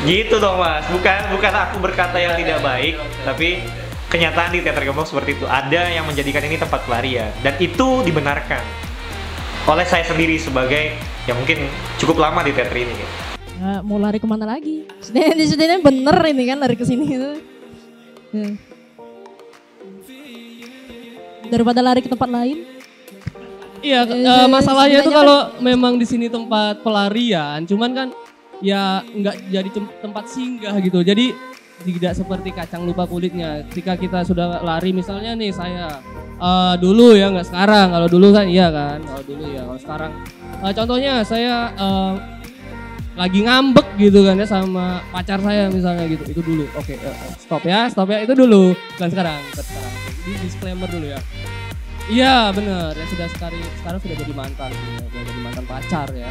[0.04, 0.84] gitu dong mas.
[0.92, 3.64] Bukan bukan aku berkata yang tidak baik tapi
[4.12, 5.48] kenyataan di teater gembok seperti itu.
[5.48, 8.85] Ada yang menjadikan ini tempat pelarian dan itu dibenarkan
[9.66, 10.94] oleh saya sendiri sebagai
[11.26, 11.66] yang mungkin
[11.98, 13.14] cukup lama di teater ini gitu.
[13.58, 14.86] Nah, mau lari ke mana lagi?
[15.02, 17.30] Sudah bener ini kan lari ke sini itu.
[18.30, 18.48] Ya.
[21.50, 22.62] Daripada lari ke tempat lain.
[23.82, 28.08] Iya, se- masalahnya itu kalau memang di sini tempat pelarian, cuman kan
[28.58, 31.02] ya nggak jadi tem- tempat singgah gitu.
[31.06, 31.34] Jadi
[31.84, 33.66] tidak seperti kacang lupa kulitnya.
[33.68, 36.00] Ketika kita sudah lari, misalnya nih saya
[36.40, 37.92] eh, dulu ya nggak sekarang.
[37.92, 39.62] Kalau dulu kan iya kan, kalau dulu ya.
[39.66, 40.12] Kalau sekarang,
[40.64, 42.12] eh, contohnya saya eh,
[43.16, 46.24] lagi ngambek gitu kan ya sama pacar saya misalnya gitu.
[46.36, 46.64] Itu dulu.
[46.76, 48.24] Oke eh, eh, stop ya stop ya.
[48.24, 48.72] Itu dulu.
[48.76, 49.92] Bukan sekarang sekarang.
[50.26, 51.20] Ini disclaimer dulu ya.
[52.06, 52.92] Iya bener.
[52.94, 54.70] Ya sudah sekali sekarang sudah jadi mantan.
[54.70, 56.30] Sudah jadi mantan pacar ya.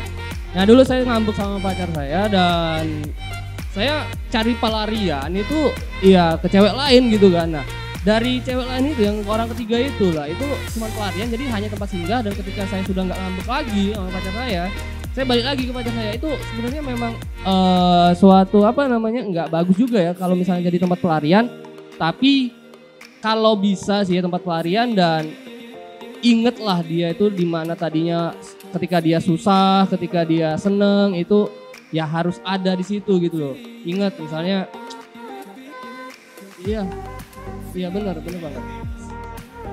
[0.55, 2.85] Nah dulu saya ngambek sama pacar saya dan
[3.75, 7.59] saya cari pelarian itu ya ke cewek lain gitu kan.
[7.59, 7.65] Nah
[8.07, 10.47] dari cewek lain itu yang orang ketiga itu lah itu
[10.79, 12.19] cuma pelarian jadi hanya tempat singgah.
[12.23, 14.63] Dan ketika saya sudah nggak ngambek lagi sama pacar saya
[15.11, 16.11] saya balik lagi ke pacar saya.
[16.15, 17.11] Itu sebenarnya memang
[17.43, 21.51] eh, suatu apa namanya nggak bagus juga ya kalau misalnya jadi tempat pelarian.
[21.99, 22.51] Tapi
[23.19, 25.27] kalau bisa sih ya tempat pelarian dan
[26.23, 28.33] ingetlah dia itu di mana tadinya
[28.73, 31.47] ketika dia susah ketika dia seneng itu
[31.95, 33.55] ya harus ada di situ gitu loh
[33.87, 34.67] ingat misalnya
[36.67, 36.83] iya
[37.71, 38.63] iya benar benar banget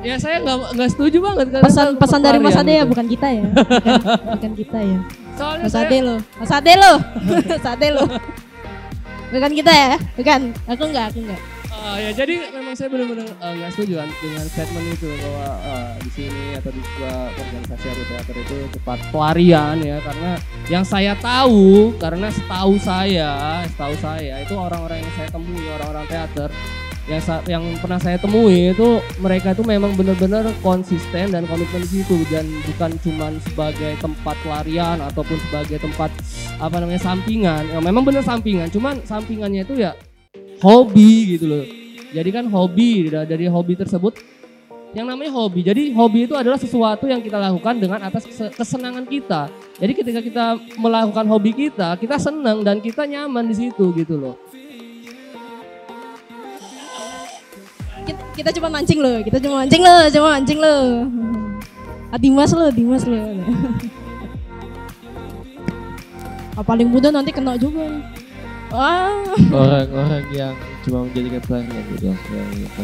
[0.07, 2.91] ya saya nggak nggak setuju banget karena Pesan pesan dari Mas Ade ya, gitu.
[2.91, 3.45] bukan kita ya.
[3.55, 4.99] Bukan, bukan kita ya.
[5.39, 6.17] soalnya Mas saya Ade lo.
[6.43, 6.93] Mas Ade lo.
[7.55, 8.05] Mas Ade lo.
[9.33, 9.91] Bukan kita ya?
[10.19, 10.41] Bukan.
[10.67, 11.41] Aku enggak, aku enggak.
[11.83, 15.91] Ah, ya jadi memang saya benar-benar eh, nggak setuju kan dengan statement itu bahwa eh,
[16.07, 19.99] di sini atau di sebuah organisasi atau teater itu tempat pelarian ya.
[19.99, 20.31] Karena
[20.71, 23.31] yang saya tahu karena setahu saya
[23.67, 26.51] setahu saya itu orang-orang yang saya temui orang-orang teater
[27.11, 27.19] yang
[27.51, 32.23] yang pernah saya temui itu mereka itu memang benar-benar konsisten dan komitmen di situ.
[32.31, 36.15] Dan bukan cuman sebagai tempat pelarian ataupun sebagai tempat
[36.63, 37.75] apa namanya sampingan.
[37.75, 39.99] Ya, memang benar sampingan cuman sampingannya itu ya
[40.63, 41.65] hobi gitu loh.
[42.13, 44.15] Jadi kan hobi da- dari hobi tersebut
[44.93, 45.65] yang namanya hobi.
[45.65, 49.49] Jadi hobi itu adalah sesuatu yang kita lakukan dengan atas kese- kesenangan kita.
[49.81, 50.45] Jadi ketika kita
[50.79, 54.37] melakukan hobi kita, kita senang dan kita nyaman di situ gitu loh.
[58.33, 59.21] Kita, cuma mancing lo.
[59.23, 60.77] Kita cuma mancing lo, cuma mancing lo.
[62.11, 63.21] Ah, Dimas lo, Dimas lo.
[66.57, 68.22] Ah, paling muda nanti kena juga nih.
[68.73, 69.21] Wah,
[69.53, 72.83] orang-orang yang cuma menjadikan pelarian gitu yang gitu.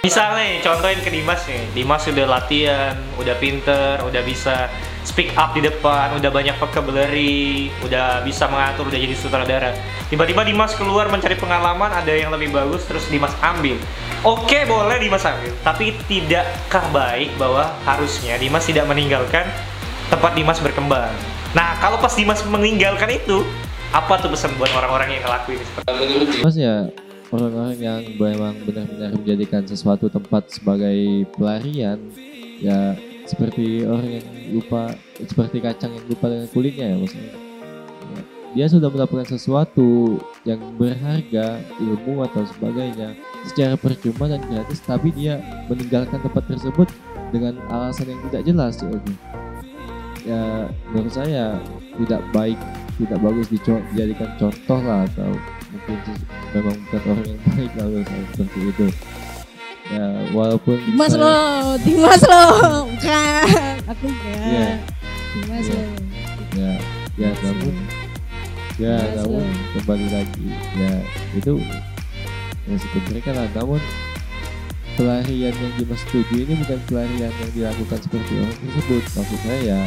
[0.00, 1.64] Misal nih, contohin ke Dimas nih.
[1.72, 4.68] Dimas udah latihan, udah pinter, udah bisa
[5.08, 9.72] speak up di depan, udah banyak vocabulary, udah bisa mengatur, udah jadi sutradara.
[10.12, 13.80] Tiba-tiba Dimas keluar mencari pengalaman, ada yang lebih bagus, terus Dimas ambil.
[14.20, 15.52] Oke, boleh Dimas ambil.
[15.64, 19.48] Tapi tidakkah baik bahwa harusnya Dimas tidak meninggalkan
[20.12, 21.12] tempat Dimas berkembang?
[21.56, 23.44] Nah, kalau pas Dimas meninggalkan itu,
[23.90, 26.38] apa tuh pesan buat orang-orang yang ngelakuin seperti itu?
[26.46, 26.86] Mas ya
[27.34, 31.98] orang-orang yang memang benar-benar menjadikan sesuatu tempat sebagai pelarian
[32.62, 32.94] ya
[33.26, 37.32] seperti orang yang lupa seperti kacang yang lupa dengan kulitnya ya maksudnya
[38.10, 43.14] Ya, dia sudah mendapatkan sesuatu yang berharga ilmu atau sebagainya
[43.46, 45.38] secara percuma dan gratis tapi dia
[45.70, 46.90] meninggalkan tempat tersebut
[47.30, 48.90] dengan alasan yang tidak jelas ya,
[50.22, 51.56] ya menurut saya
[51.96, 52.58] tidak baik
[52.98, 55.32] tidak bagus dijadikan contoh lah atau
[55.70, 56.16] mungkin
[56.52, 58.86] memang bukan orang yang baik lah menurut saya seperti itu
[59.90, 61.34] ya walaupun Dimas saya- lo,
[61.82, 62.44] Dimas lo.
[62.94, 63.44] Bukan,
[63.90, 64.06] aku.
[64.38, 64.68] Iya.
[65.34, 65.80] Dimas Iya.
[65.82, 65.98] lo.
[66.50, 66.72] ya
[67.16, 67.74] ya namun
[68.76, 70.92] ya namun kembali lagi ya
[71.32, 71.52] itu
[72.66, 72.74] ya
[73.08, 73.80] mereka lah namun
[74.94, 79.80] pelarian yang Dimas setuju ini bukan pelarian yang dilakukan seperti orang tersebut maksud saya ya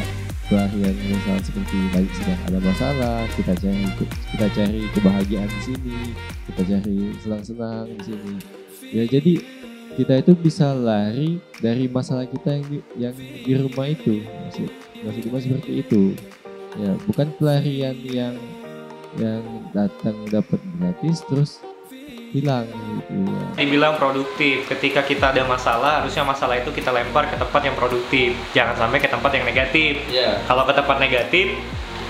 [0.48, 3.84] pelarian misalnya seperti lagi sedang ada masalah kita cari
[4.34, 5.98] kita cari kebahagiaan di sini
[6.52, 8.34] kita cari senang-senang di sini.
[8.94, 9.32] Ya jadi
[9.94, 14.22] kita itu bisa lari dari masalah kita yang di, yang di rumah itu.
[14.22, 14.70] Maksud
[15.02, 16.02] maksud Dimas seperti itu.
[16.78, 18.34] Ya bukan pelarian yang
[19.14, 21.62] yang datang dapat gratis terus
[22.34, 22.66] hilang.
[22.66, 27.62] Gitu ya dibilang produktif ketika kita ada masalah harusnya masalah itu kita lempar ke tempat
[27.62, 28.34] yang produktif.
[28.50, 30.02] Jangan sampai ke tempat yang negatif.
[30.10, 31.54] Ya kalau ke tempat negatif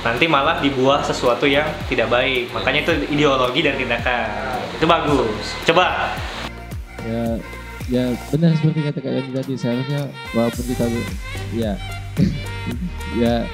[0.05, 2.49] nanti malah dibuah sesuatu yang tidak baik.
[2.57, 4.61] Makanya itu ideologi dan tindakan.
[4.81, 5.45] Itu bagus.
[5.69, 6.17] Coba.
[7.05, 7.37] Ya
[7.85, 9.55] ya benar seperti kata Kak Yani tadi.
[9.61, 10.01] Seharusnya
[10.33, 10.85] walaupun kita
[11.53, 11.73] ya.
[13.15, 13.47] Ya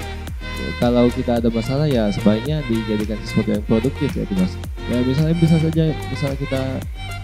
[0.79, 4.53] kalau kita ada masalah ya sebaiknya dijadikan sesuatu yang produktif ya mas
[4.89, 6.61] ya misalnya bisa saja misalnya kita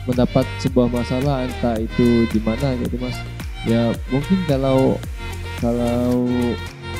[0.08, 3.18] mendapat sebuah masalah entah itu di mana gitu mas
[3.68, 4.96] ya mungkin kalau
[5.58, 6.30] kalau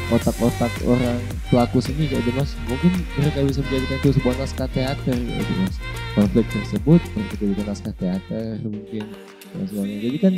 [0.08, 1.20] otak-otak orang
[1.52, 5.76] pelaku seni kayak gitu mas mungkin mereka bisa menjadikan itu sebuah naskah teater gitu mas
[6.18, 9.06] konflik tersebut mereka jadikan naskah teater mungkin
[9.54, 10.00] dan sebagainya.
[10.10, 10.34] Jadi kan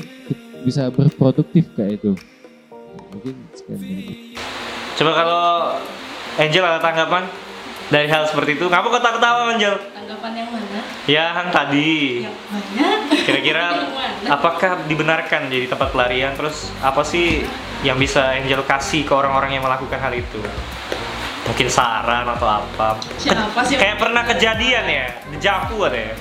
[0.64, 2.12] bisa berproduktif kayak itu.
[3.10, 4.29] Mungkin sekian.
[5.00, 5.44] Coba kalau
[6.36, 7.24] Angel ada tanggapan
[7.88, 10.80] dari hal seperti itu kamu ketawa-ketawa Angel Tanggapan yang mana?
[11.08, 12.88] yang tadi Yang mana?
[13.16, 13.66] kira-kira
[14.36, 17.48] apakah dibenarkan jadi tempat pelarian terus apa sih
[17.82, 20.44] yang bisa Angel kasih ke orang-orang yang melakukan hal itu
[21.48, 23.80] mungkin saran atau apa Siapa sih?
[23.80, 26.14] kayak pernah kejadian ya dejavu ada ya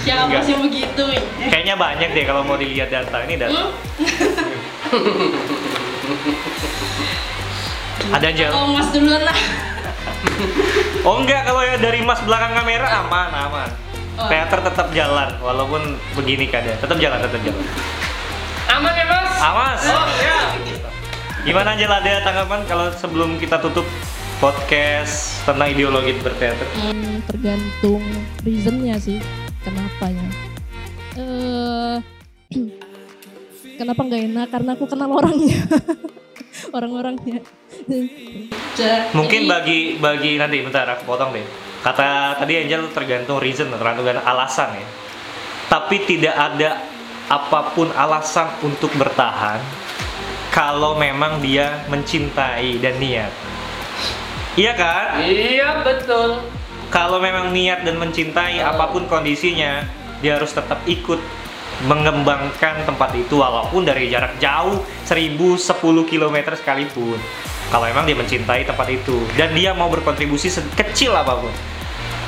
[0.00, 0.42] Siapa Enggak.
[0.46, 1.04] sih begitu?
[1.50, 3.60] kayaknya banyak deh kalau mau dilihat data ini data
[4.90, 5.30] Hmm?
[8.10, 9.38] ada Angel Oh mas duluan lah.
[11.06, 11.42] oh enggak.
[11.46, 13.70] Kalau ya dari mas belakang kamera aman aman.
[14.20, 14.28] Oh.
[14.28, 17.64] teater tetap jalan walaupun begini keadaan tetap jalan tetap jalan.
[18.70, 19.30] Aman ya mas?
[19.40, 19.80] awas.
[19.88, 20.38] Oh ya.
[21.40, 23.88] gimana Angel ada tanggapan kalau sebelum kita tutup
[24.36, 26.68] podcast tentang ideologi berteater?
[26.76, 28.04] Hmm, tergantung
[28.44, 29.24] reasonnya sih.
[29.64, 30.28] Kenapanya
[31.16, 31.96] eh
[33.80, 34.46] kenapa nggak enak?
[34.52, 35.64] Karena aku kenal orangnya
[36.76, 37.40] orang-orangnya
[39.12, 41.44] Mungkin bagi bagi nanti bentar aku potong deh.
[41.80, 44.86] Kata tadi Angel tergantung reason, tergantung alasan ya.
[45.70, 46.80] Tapi tidak ada
[47.30, 49.62] apa pun alasan untuk bertahan
[50.50, 53.32] kalau memang dia mencintai dan niat.
[54.58, 55.22] Iya kan?
[55.22, 56.42] Iya betul.
[56.90, 59.86] Kalau memang niat dan mencintai apa pun kondisinya,
[60.18, 61.22] dia harus tetap ikut
[61.88, 65.56] mengembangkan tempat itu walaupun dari jarak jauh 1010
[66.04, 67.16] km sekalipun.
[67.70, 71.54] Kalau memang dia mencintai tempat itu dan dia mau berkontribusi sekecil apa pun.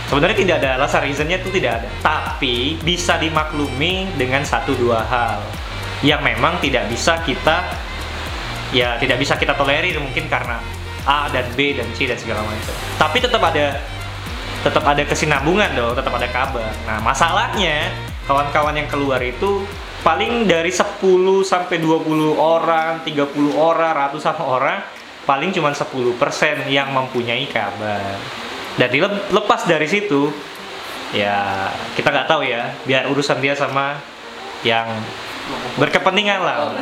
[0.07, 1.89] Sebenarnya tidak ada alasan reasonnya itu tidak ada.
[2.05, 5.41] Tapi bisa dimaklumi dengan satu dua hal
[6.05, 7.65] yang memang tidak bisa kita
[8.73, 10.59] ya tidak bisa kita tolerir mungkin karena
[11.05, 12.75] A dan B dan C dan segala macam.
[12.97, 13.67] Tapi tetap ada
[14.63, 16.71] tetap ada kesinambungan dong, tetap ada kabar.
[16.87, 17.91] Nah, masalahnya
[18.27, 19.67] kawan-kawan yang keluar itu
[20.03, 20.99] paling dari 10
[21.47, 24.83] sampai 20 orang, 30 orang, ratusan orang,
[25.23, 28.19] paling cuma 10% yang mempunyai kabar.
[28.75, 30.33] Dan dilep- lepas dari situ,
[31.15, 34.01] ya kita nggak tahu ya, biar urusan dia sama
[34.67, 34.91] yang
[35.79, 36.75] berkepentingan lah.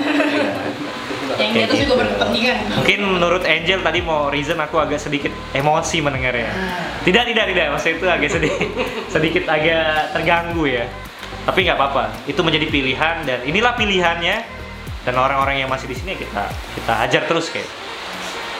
[1.36, 2.56] Yang di atas juga berkepentingan.
[2.80, 6.52] Mungkin menurut Angel tadi mau reason aku agak sedikit emosi mendengarnya.
[7.04, 7.64] Tidak, tidak, tidak.
[7.72, 8.68] Maksudnya itu agak sedikit,
[9.14, 10.84] sedikit agak terganggu ya.
[11.48, 12.04] Tapi nggak apa-apa.
[12.28, 14.60] Itu menjadi pilihan dan inilah pilihannya.
[15.00, 17.68] Dan orang-orang yang masih di sini kita kita ajar terus kayak.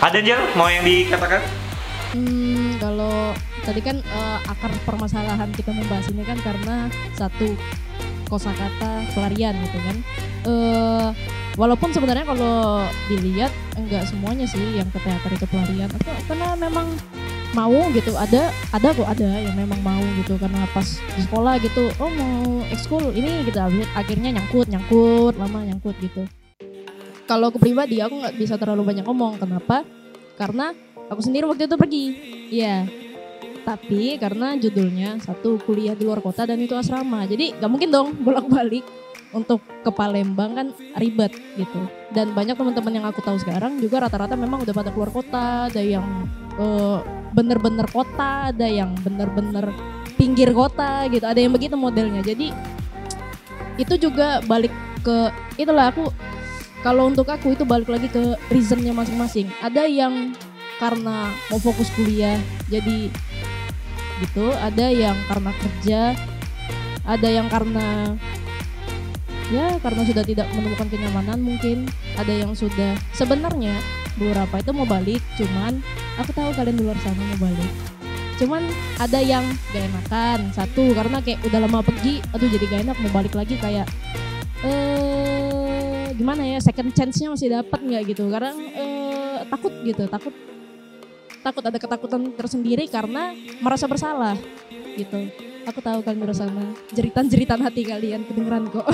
[0.01, 1.45] Ada Angel mau yang dikatakan?
[2.17, 7.53] Hmm, kalau tadi kan eh, akar permasalahan kita membahas ini kan karena satu
[8.33, 9.97] kosakata pelarian gitu kan.
[10.49, 11.09] Eh
[11.61, 16.87] walaupun sebenarnya kalau dilihat enggak semuanya sih yang ke teater itu pelarian atau karena memang
[17.51, 20.39] mau gitu ada ada kok ada yang memang mau gitu.
[20.39, 23.59] Karena pas di sekolah gitu oh mau ekskul ini gitu.
[23.59, 26.27] Akhir- akhirnya nyangkut nyangkut lama nyangkut gitu.
[27.27, 29.39] Kalau aku pribadi aku nggak bisa terlalu banyak ngomong.
[29.39, 29.87] Kenapa?
[30.35, 30.75] Karena
[31.07, 32.07] aku sendiri waktu itu pergi.
[32.51, 32.87] Iya.
[33.61, 37.29] Tapi karena judulnya satu kuliah di luar kota dan itu asrama.
[37.29, 38.83] Jadi nggak mungkin dong bolak balik
[39.31, 40.67] untuk ke Palembang kan
[40.99, 41.81] ribet gitu.
[42.11, 45.83] Dan banyak teman-teman yang aku tahu sekarang juga rata-rata memang udah pada keluar kota ada
[45.83, 46.27] yang
[46.59, 46.99] eh,
[47.31, 49.71] bener-bener kota ada yang bener-bener
[50.19, 52.21] pinggir kota gitu ada yang begitu modelnya.
[52.27, 52.51] Jadi
[53.79, 56.11] itu juga balik ke itulah aku
[56.81, 59.47] kalau untuk aku itu balik lagi ke reasonnya masing-masing.
[59.63, 60.35] Ada yang
[60.81, 62.41] karena mau fokus kuliah
[62.73, 63.13] jadi
[64.25, 66.01] gitu ada yang karena kerja
[67.05, 68.17] ada yang karena
[69.51, 73.75] ya karena sudah tidak menemukan kenyamanan mungkin ada yang sudah sebenarnya
[74.15, 75.83] beberapa itu mau balik cuman
[76.19, 77.73] aku tahu kalian di luar sana mau balik.
[78.41, 78.65] Cuman
[78.97, 83.13] ada yang gak enakan satu karena kayak udah lama pergi aduh jadi gak enak mau
[83.13, 83.85] balik lagi kayak
[84.65, 88.33] eh gimana ya second chance-nya masih dapat nggak gitu.
[88.33, 90.33] Karena eh, takut gitu takut
[91.41, 93.33] takut ada ketakutan tersendiri karena
[93.65, 94.37] merasa bersalah
[94.97, 98.27] gitu aku tahu kalian sana jeritan-jeritan hati kalian.
[98.27, 98.87] Kedengeran kok.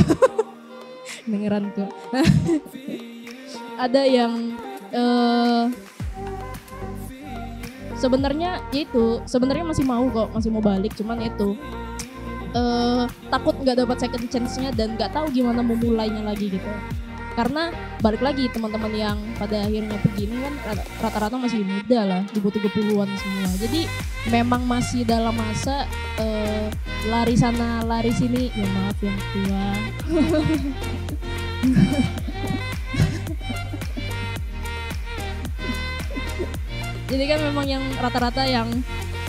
[1.24, 1.90] Kedengeran kok.
[3.84, 4.32] Ada yang
[4.92, 5.64] eh
[7.96, 11.56] sebenarnya ya itu sebenarnya masih mau kok masih mau balik cuman itu
[12.52, 16.70] eh takut nggak dapat second chance-nya dan nggak tahu gimana memulainya lagi gitu
[17.36, 17.68] karena
[18.00, 22.40] balik lagi teman-teman yang pada akhirnya pergi ini kan rata- rata-rata masih muda lah di
[22.40, 23.50] bawah 30-an semua.
[23.60, 23.80] Jadi
[24.32, 25.84] memang masih dalam masa
[26.16, 26.72] eh,
[27.12, 28.48] lari sana lari sini.
[28.56, 29.68] Ya maaf yang tua.
[37.06, 38.66] Jadi kan memang yang rata-rata yang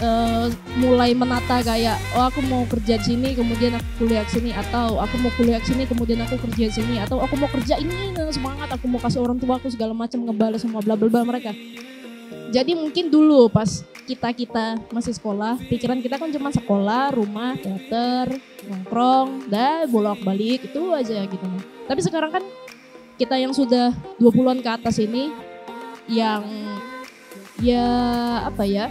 [0.01, 0.45] eh,
[0.77, 5.01] mulai menata kayak oh aku mau kerja di sini kemudian aku kuliah di sini atau
[5.01, 8.13] aku mau kuliah di sini kemudian aku kerja di sini atau aku mau kerja ini
[8.13, 11.21] nah, semangat aku mau kasih orang tua aku segala macam ngebales semua bla bla bla
[11.25, 11.51] mereka.
[12.47, 18.39] Jadi mungkin dulu pas kita kita masih sekolah pikiran kita kan cuma sekolah rumah teater
[18.63, 21.47] nongkrong dan bolak balik itu aja gitu.
[21.87, 22.43] Tapi sekarang kan
[23.19, 23.91] kita yang sudah
[24.21, 25.27] 20-an ke atas ini
[26.07, 26.45] yang
[27.59, 27.83] ya
[28.47, 28.87] apa ya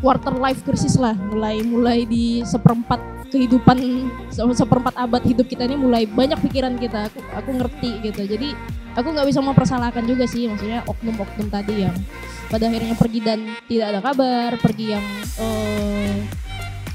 [0.00, 1.14] quarter life crisis lah.
[1.14, 3.76] Mulai mulai di seperempat kehidupan
[4.30, 7.10] se- seperempat abad hidup kita ini mulai banyak pikiran kita.
[7.10, 8.22] Aku aku ngerti gitu.
[8.24, 8.54] Jadi
[8.96, 11.96] aku nggak bisa mempersalahkan juga sih maksudnya oknum-oknum tadi yang
[12.48, 13.38] pada akhirnya pergi dan
[13.68, 15.04] tidak ada kabar pergi yang
[15.42, 16.16] eh,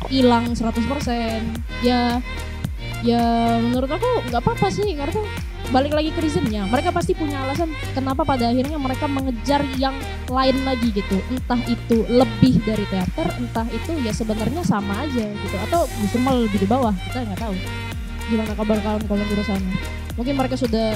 [0.10, 2.18] hilang 100% ya
[3.02, 3.24] ya
[3.62, 5.22] menurut aku nggak apa-apa sih karena
[5.72, 6.68] balik lagi ke reasonnya.
[6.68, 9.96] Mereka pasti punya alasan kenapa pada akhirnya mereka mengejar yang
[10.28, 11.18] lain lagi gitu.
[11.32, 15.56] Entah itu lebih dari teater entah itu ya sebenarnya sama aja gitu.
[15.72, 17.56] Atau justru malah lebih di bawah kita nggak tahu.
[18.28, 19.72] Gimana kabar kawan-kawan di luar sana
[20.16, 20.96] mungkin mereka sudah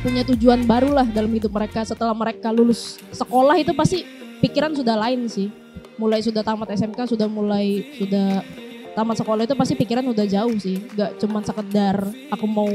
[0.00, 1.84] punya tujuan baru lah dalam hidup mereka.
[1.84, 4.06] Setelah mereka lulus sekolah itu pasti
[4.40, 5.52] pikiran sudah lain sih.
[5.96, 8.44] Mulai sudah tamat SMK sudah mulai sudah
[8.92, 10.80] tamat sekolah itu pasti pikiran udah jauh sih.
[10.92, 11.96] Nggak cuman sekedar
[12.30, 12.68] aku mau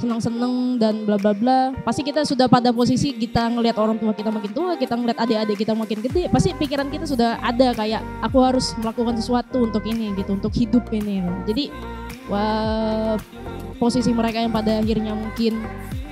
[0.00, 1.58] senang-senang dan bla bla bla.
[1.84, 5.56] Pasti kita sudah pada posisi kita ngelihat orang tua kita makin tua kita ngelihat adik-adik
[5.60, 10.16] kita makin gede pasti pikiran kita sudah ada kayak aku harus melakukan sesuatu untuk ini
[10.16, 11.20] gitu untuk hidup ini.
[11.44, 11.68] Jadi
[12.32, 13.20] wah
[13.76, 15.60] posisi mereka yang pada akhirnya mungkin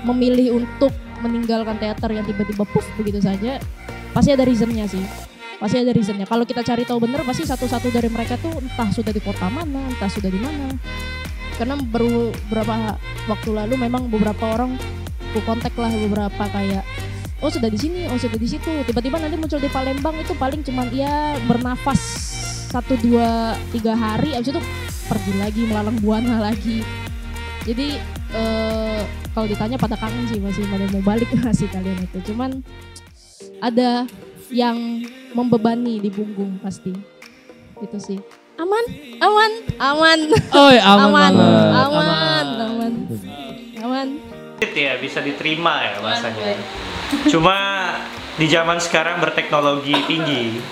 [0.04, 0.92] memilih untuk
[1.24, 3.58] meninggalkan teater yang tiba-tiba puff begitu saja
[4.12, 5.02] pasti ada reasonnya sih.
[5.58, 6.22] Pasti ada reasonnya.
[6.22, 9.90] Kalau kita cari tahu bener pasti satu-satu dari mereka tuh entah sudah di kota mana
[9.90, 10.70] entah sudah di mana
[11.58, 12.94] karena baru beberapa
[13.26, 14.78] waktu lalu memang beberapa orang
[15.34, 16.86] ku kontak lah beberapa kayak
[17.42, 18.70] oh sudah di sini oh sudah di situ.
[18.86, 22.00] Tiba-tiba nanti muncul di Palembang itu paling cuman ya bernafas
[22.70, 24.62] satu dua tiga hari abis itu
[25.10, 26.86] pergi lagi melalang buana lagi.
[27.66, 27.98] Jadi
[28.32, 29.02] eh,
[29.34, 32.18] kalau ditanya pada kangen sih masih pada mau balik masih kalian itu.
[32.32, 32.62] Cuman
[33.58, 34.06] ada
[34.54, 35.02] yang
[35.34, 36.94] membebani di punggung pasti.
[37.82, 38.18] Itu sih
[38.58, 38.84] aman
[39.22, 40.18] aman aman
[40.50, 41.70] Oh, ya, aman, aman banget.
[41.78, 42.92] aman aman
[43.78, 44.08] aman
[44.78, 46.54] ya bisa diterima ya bahasanya.
[47.26, 47.56] Cuma
[48.38, 50.62] di zaman sekarang berteknologi tinggi,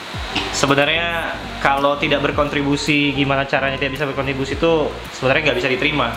[0.54, 6.14] sebenarnya kalau tidak berkontribusi gimana caranya tidak bisa berkontribusi itu sebenarnya nggak bisa diterima.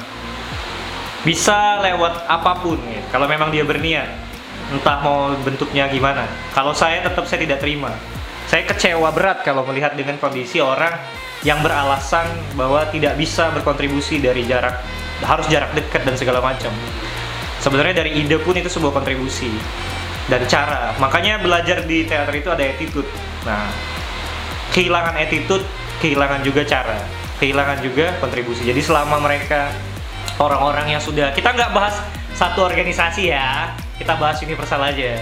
[1.25, 4.07] Bisa lewat apa pun ya, kalau memang dia berniat,
[4.71, 6.29] entah mau bentuknya gimana.
[6.53, 7.89] Kalau saya tetap saya tidak terima.
[8.49, 10.93] Saya kecewa berat kalau melihat dengan kondisi orang
[11.47, 12.27] yang beralasan
[12.59, 14.83] bahwa tidak bisa berkontribusi dari jarak
[15.23, 16.71] harus jarak dekat dan segala macam.
[17.59, 19.51] Sebenarnya dari ide pun itu sebuah kontribusi
[20.31, 20.95] dan cara.
[20.99, 23.07] Makanya belajar di teater itu ada attitude.
[23.43, 23.67] Nah
[24.71, 25.65] kehilangan attitude
[25.99, 26.99] kehilangan juga cara
[27.39, 28.67] kehilangan juga kontribusi.
[28.67, 29.71] Jadi selama mereka
[30.37, 31.99] orang-orang yang sudah kita nggak bahas
[32.35, 35.19] satu organisasi ya kita bahas universal aja.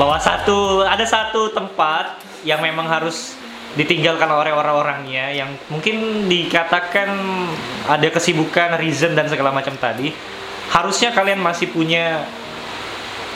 [0.00, 2.16] Bahwa satu ada satu tempat
[2.48, 3.36] yang memang harus
[3.72, 7.08] ditinggalkan oleh orang-orangnya yang mungkin dikatakan
[7.88, 10.12] ada kesibukan reason dan segala macam tadi
[10.68, 12.24] harusnya kalian masih punya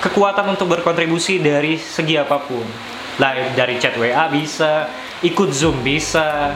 [0.04, 2.64] kekuatan untuk berkontribusi dari segi apa pun.
[3.16, 4.92] Lah dari chat WA bisa
[5.24, 6.52] ikut zoom bisa.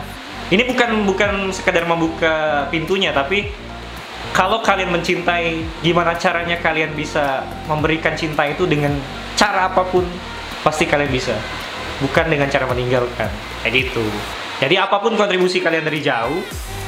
[0.52, 3.48] Ini bukan bukan sekedar membuka pintunya tapi
[4.36, 8.92] kalau kalian mencintai gimana caranya kalian bisa memberikan cinta itu dengan
[9.38, 10.04] cara apa pun
[10.60, 11.32] pasti kalian bisa
[12.00, 13.30] bukan dengan cara meninggalkan.
[13.64, 14.04] Kayak gitu.
[14.60, 16.40] Jadi apa pun kontribusi kalian dari jauh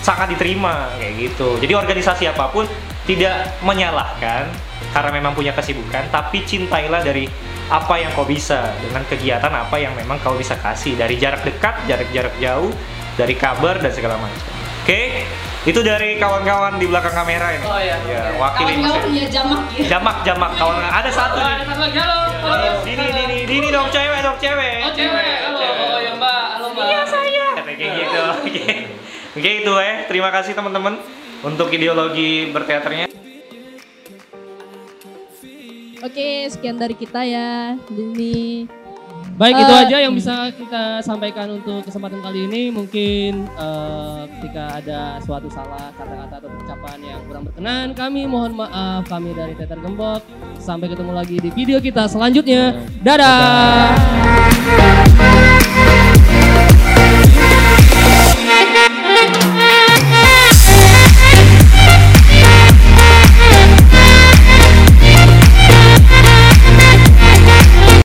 [0.05, 0.93] sangat diterima.
[0.99, 1.49] Kayak gitu.
[1.61, 2.65] Jadi organisasi apa pun
[3.09, 4.49] tidak menyalahkan
[4.93, 7.27] karena memang punya kesibukan tapi cintailah dari
[7.73, 10.99] apa yang kau bisa dengan kegiatan apa yang memang kau bisa kasih.
[10.99, 12.73] Dari jarak dekat jarak-jarak jauh
[13.17, 14.53] dari kabar dan segala macam.
[14.83, 15.25] Oke
[15.63, 17.95] itu dari kawan-kawan di belakang kamera ini Oh, iya.
[18.03, 19.85] ya wakilin Kawan-kawan ya jamak ya.
[19.89, 21.97] jamak jamak kawan ada satu Oh, nih ada satu lagi.
[21.97, 22.19] Halo.
[22.43, 22.71] Halo.
[22.83, 24.75] Dini, Dini, Dini dong cewek, dong cewek.
[24.81, 25.35] Oh, cewek.
[25.41, 25.59] Halo.
[25.63, 26.45] Oh, ya, Mbak.
[26.53, 26.85] Halo, Mbak.
[26.85, 27.49] Iya saya.
[27.63, 28.21] Kayak gitu.
[28.43, 28.65] Oke.
[29.33, 29.95] Oke itu eh.
[30.05, 30.99] Terima kasih teman-teman
[31.41, 33.07] untuk ideologi berteaternya.
[36.03, 37.79] Oke, sekian dari kita ya.
[37.89, 38.67] Ini
[39.37, 42.71] Baik, itu Eh, aja yang bisa kita sampaikan untuk kesempatan kali ini.
[42.71, 49.09] Mungkin eh, ketika ada suatu salah kata-kata atau ucapan yang kurang berkenan, kami mohon maaf.
[49.09, 50.23] Kami dari Teater Gembok.
[50.61, 52.77] Sampai ketemu lagi di video kita selanjutnya.
[53.03, 53.97] Dadah.